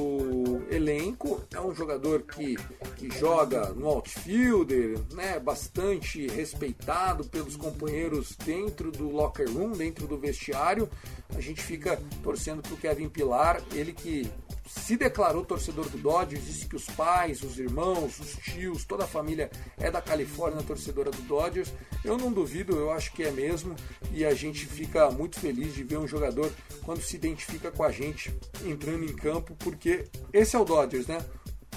elenco. 0.70 1.42
É 1.52 1.60
um 1.60 1.74
jogador 1.74 2.22
que, 2.22 2.56
que 2.96 3.10
joga 3.18 3.70
no 3.70 3.86
outfielder, 3.86 4.98
né, 5.12 5.38
bastante 5.38 6.26
respeitado 6.28 7.24
pelos 7.24 7.56
companheiros 7.56 8.36
dentro 8.44 8.90
do 8.90 9.10
locker 9.10 9.48
room, 9.48 9.72
dentro 9.72 10.06
do 10.06 10.18
vestiário. 10.18 10.88
A 11.34 11.40
gente 11.40 11.62
fica 11.62 12.00
torcendo 12.22 12.62
para 12.62 12.74
o 12.74 12.76
Kevin 12.76 13.08
Pilar, 13.08 13.62
ele 13.72 13.92
que 13.92 14.30
se 14.74 14.96
declarou 14.96 15.44
torcedor 15.44 15.88
do 15.88 15.98
Dodgers, 15.98 16.46
disse 16.46 16.66
que 16.66 16.74
os 16.74 16.86
pais, 16.86 17.42
os 17.42 17.58
irmãos, 17.58 18.18
os 18.18 18.32
tios, 18.36 18.84
toda 18.84 19.04
a 19.04 19.06
família 19.06 19.50
é 19.76 19.90
da 19.90 20.00
Califórnia 20.00 20.62
torcedora 20.62 21.10
do 21.10 21.20
Dodgers. 21.22 21.70
Eu 22.02 22.16
não 22.16 22.32
duvido, 22.32 22.74
eu 22.74 22.90
acho 22.90 23.12
que 23.12 23.22
é 23.22 23.30
mesmo, 23.30 23.76
e 24.10 24.24
a 24.24 24.34
gente 24.34 24.64
fica 24.64 25.10
muito 25.10 25.38
feliz 25.38 25.74
de 25.74 25.84
ver 25.84 25.98
um 25.98 26.08
jogador 26.08 26.50
quando 26.84 27.02
se 27.02 27.14
identifica 27.16 27.70
com 27.70 27.84
a 27.84 27.92
gente 27.92 28.34
entrando 28.64 29.04
em 29.04 29.14
campo, 29.14 29.54
porque 29.58 30.06
esse 30.32 30.56
é 30.56 30.58
o 30.58 30.64
Dodgers, 30.64 31.06
né? 31.06 31.24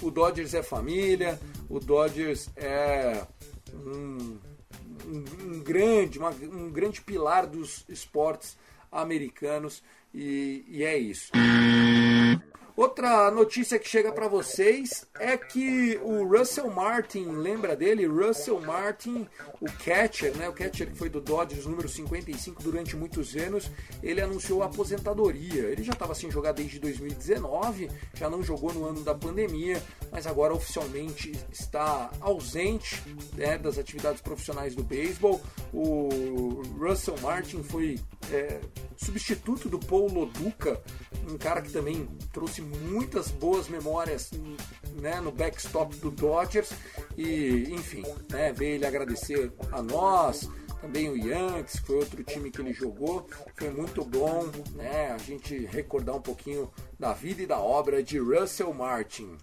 O 0.01 0.09
Dodgers 0.09 0.53
é 0.53 0.63
família, 0.63 1.39
o 1.69 1.79
Dodgers 1.79 2.49
é 2.55 3.23
um, 3.73 4.39
um, 5.05 5.23
um 5.43 5.63
grande, 5.63 6.17
uma, 6.17 6.29
um 6.29 6.71
grande 6.71 7.01
pilar 7.01 7.45
dos 7.45 7.83
esportes 7.89 8.57
americanos 8.89 9.83
e, 10.13 10.65
e 10.69 10.83
é 10.83 10.97
isso. 10.97 11.31
Outra 12.77 13.31
notícia 13.31 13.79
que 13.79 13.87
chega 13.87 14.11
para 14.11 14.27
vocês 14.27 15.05
é 15.17 15.37
que 15.37 15.97
o 16.03 16.27
Russell 16.27 16.69
Martin, 16.69 17.23
lembra 17.27 17.73
dele? 17.73 18.05
Russell 18.05 18.59
Martin, 18.59 19.25
o 19.61 19.65
catcher, 19.85 20.35
né? 20.35 20.49
O 20.49 20.53
catcher 20.53 20.89
que 20.91 20.97
foi 20.97 21.07
do 21.07 21.21
Dodgers, 21.21 21.65
número 21.65 21.87
55 21.87 22.61
durante 22.61 22.97
muitos 22.97 23.33
anos, 23.33 23.71
ele 24.03 24.19
anunciou 24.19 24.61
a 24.61 24.65
aposentadoria. 24.65 25.61
Ele 25.69 25.83
já 25.83 25.93
estava 25.93 26.13
sem 26.13 26.29
jogar 26.29 26.51
desde 26.51 26.77
2019, 26.77 27.89
já 28.13 28.29
não 28.29 28.43
jogou 28.43 28.73
no 28.73 28.83
ano 28.83 29.01
da 29.03 29.15
pandemia, 29.15 29.81
mas 30.11 30.27
agora 30.27 30.53
oficialmente 30.53 31.31
está 31.53 32.11
ausente 32.19 33.01
né, 33.37 33.57
das 33.57 33.77
atividades 33.77 34.19
profissionais 34.19 34.75
do 34.75 34.83
beisebol. 34.83 35.41
O 35.73 36.61
Russell 36.77 37.17
Martin 37.21 37.63
foi 37.63 37.97
é, 38.31 38.59
substituto 38.97 39.69
do 39.69 39.79
Paul 39.79 40.11
Loduca, 40.11 40.81
um 41.29 41.37
cara 41.37 41.61
que 41.61 41.71
também 41.71 42.07
trouxe 42.33 42.64
muitas 42.65 43.29
boas 43.29 43.67
memórias 43.67 44.31
né, 44.95 45.19
no 45.21 45.31
backstop 45.31 45.95
do 45.97 46.11
Dodgers 46.11 46.71
e 47.17 47.67
enfim, 47.69 48.03
né, 48.29 48.51
veio 48.51 48.75
ele 48.75 48.85
agradecer 48.85 49.51
a 49.71 49.81
nós, 49.81 50.49
também 50.81 51.09
o 51.09 51.17
Yankees, 51.17 51.79
foi 51.79 51.97
outro 51.97 52.23
time 52.23 52.51
que 52.51 52.61
ele 52.61 52.73
jogou, 52.73 53.27
foi 53.55 53.69
muito 53.69 54.03
bom, 54.03 54.49
né, 54.73 55.11
a 55.11 55.17
gente 55.17 55.65
recordar 55.65 56.15
um 56.15 56.21
pouquinho 56.21 56.71
da 56.99 57.13
vida 57.13 57.41
e 57.41 57.47
da 57.47 57.59
obra 57.59 58.03
de 58.03 58.19
Russell 58.19 58.73
Martin. 58.73 59.37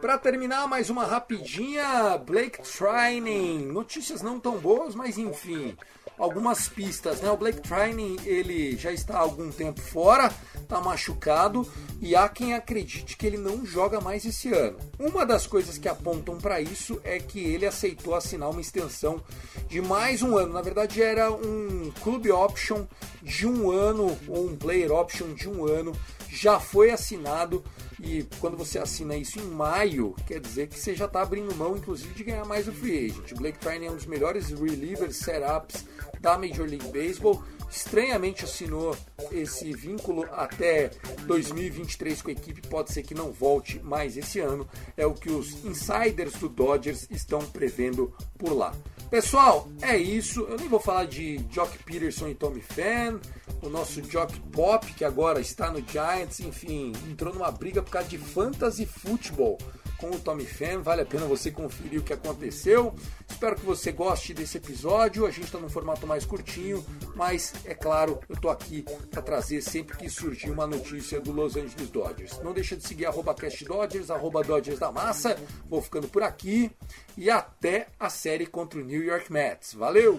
Para 0.00 0.16
terminar, 0.16 0.68
mais 0.68 0.90
uma 0.90 1.04
rapidinha, 1.04 2.16
Blake 2.18 2.60
Trining. 2.62 3.66
Notícias 3.66 4.22
não 4.22 4.38
tão 4.38 4.56
boas, 4.56 4.94
mas 4.94 5.18
enfim, 5.18 5.76
algumas 6.18 6.68
pistas, 6.68 7.20
né? 7.20 7.30
O 7.30 7.36
Blake 7.36 7.60
Trining, 7.60 8.16
ele 8.24 8.76
já 8.76 8.92
está 8.92 9.18
há 9.18 9.20
algum 9.20 9.50
tempo 9.50 9.80
fora, 9.80 10.32
está 10.60 10.80
machucado 10.80 11.66
e 12.00 12.14
há 12.14 12.28
quem 12.28 12.54
acredite 12.54 13.16
que 13.16 13.26
ele 13.26 13.38
não 13.38 13.64
joga 13.64 14.00
mais 14.00 14.24
esse 14.24 14.52
ano. 14.52 14.76
Uma 14.98 15.24
das 15.24 15.46
coisas 15.46 15.78
que 15.78 15.88
apontam 15.88 16.36
para 16.38 16.60
isso 16.60 17.00
é 17.04 17.18
que 17.18 17.40
ele 17.40 17.66
aceitou 17.66 18.14
assinar 18.14 18.50
uma 18.50 18.60
extensão 18.60 19.22
de 19.68 19.80
mais 19.80 20.22
um 20.22 20.36
ano. 20.36 20.52
Na 20.52 20.62
verdade, 20.62 21.02
era 21.02 21.30
um 21.30 21.92
club 22.02 22.26
option 22.30 22.84
de 23.22 23.46
um 23.46 23.70
ano 23.70 24.16
ou 24.26 24.46
um 24.46 24.56
player 24.56 24.92
option 24.92 25.32
de 25.34 25.48
um 25.48 25.66
ano. 25.66 25.92
Já 26.40 26.60
foi 26.60 26.92
assinado 26.92 27.64
e 28.00 28.24
quando 28.38 28.56
você 28.56 28.78
assina 28.78 29.16
isso 29.16 29.40
em 29.40 29.44
maio, 29.44 30.14
quer 30.24 30.38
dizer 30.38 30.68
que 30.68 30.78
você 30.78 30.94
já 30.94 31.06
está 31.06 31.20
abrindo 31.20 31.52
mão, 31.56 31.76
inclusive, 31.76 32.14
de 32.14 32.22
ganhar 32.22 32.44
mais 32.44 32.68
o 32.68 32.72
free 32.72 33.06
agent. 33.06 33.34
Blake 33.34 33.58
Trine 33.58 33.86
é 33.86 33.90
um 33.90 33.96
dos 33.96 34.06
melhores 34.06 34.50
relievers 34.50 35.16
setups 35.16 35.84
da 36.20 36.38
Major 36.38 36.64
League 36.64 36.86
Baseball. 36.92 37.42
Estranhamente 37.70 38.44
assinou 38.44 38.96
esse 39.30 39.72
vínculo 39.74 40.26
até 40.32 40.90
2023 41.26 42.22
com 42.22 42.30
a 42.30 42.32
equipe. 42.32 42.66
Pode 42.68 42.92
ser 42.92 43.02
que 43.02 43.14
não 43.14 43.30
volte 43.30 43.78
mais 43.80 44.16
esse 44.16 44.40
ano. 44.40 44.68
É 44.96 45.06
o 45.06 45.14
que 45.14 45.30
os 45.30 45.64
insiders 45.64 46.34
do 46.34 46.48
Dodgers 46.48 47.06
estão 47.10 47.40
prevendo 47.40 48.14
por 48.38 48.52
lá. 48.52 48.74
Pessoal, 49.10 49.68
é 49.82 49.96
isso. 49.96 50.40
Eu 50.42 50.56
nem 50.56 50.68
vou 50.68 50.80
falar 50.80 51.04
de 51.04 51.38
Jock 51.50 51.78
Peterson 51.84 52.28
e 52.28 52.34
Tommy 52.34 52.60
Fan 52.60 53.20
o 53.62 53.68
nosso 53.68 54.02
Jock 54.02 54.38
Pop, 54.52 54.86
que 54.94 55.04
agora 55.04 55.40
está 55.40 55.70
no 55.70 55.82
Giants, 55.86 56.40
enfim, 56.40 56.92
entrou 57.10 57.34
numa 57.34 57.50
briga 57.50 57.82
por 57.82 57.90
causa 57.90 58.08
de 58.08 58.18
fantasy 58.18 58.86
futebol 58.86 59.58
com 59.98 60.10
o 60.10 60.18
Tommy 60.18 60.46
Fan. 60.46 60.80
Vale 60.80 61.02
a 61.02 61.06
pena 61.06 61.26
você 61.26 61.50
conferir 61.50 62.00
o 62.00 62.02
que 62.02 62.12
aconteceu. 62.12 62.94
Espero 63.28 63.56
que 63.56 63.66
você 63.66 63.92
goste 63.92 64.32
desse 64.32 64.56
episódio. 64.56 65.26
A 65.26 65.30
gente 65.30 65.44
está 65.44 65.58
num 65.58 65.68
formato 65.68 66.06
mais 66.06 66.24
curtinho, 66.24 66.84
mas 67.14 67.52
é 67.64 67.74
claro, 67.74 68.18
eu 68.28 68.34
estou 68.34 68.50
aqui 68.50 68.84
para 69.10 69.20
trazer 69.20 69.60
sempre 69.60 69.96
que 69.96 70.08
surgir 70.08 70.50
uma 70.50 70.66
notícia 70.66 71.20
do 71.20 71.32
Los 71.32 71.56
Angeles 71.56 71.90
Dodgers. 71.90 72.38
Não 72.42 72.52
deixa 72.52 72.76
de 72.76 72.86
seguir 72.86 73.06
arroba 73.06 73.34
CastDodgers, 73.34 74.10
arroba 74.10 74.42
Dodgers 74.42 74.78
da 74.78 74.90
Massa. 74.90 75.36
Vou 75.68 75.82
ficando 75.82 76.08
por 76.08 76.22
aqui 76.22 76.70
e 77.16 77.28
até 77.28 77.88
a 77.98 78.08
série 78.08 78.46
contra 78.46 78.80
o 78.80 78.84
New 78.84 79.02
York 79.02 79.32
Mets. 79.32 79.74
Valeu! 79.74 80.18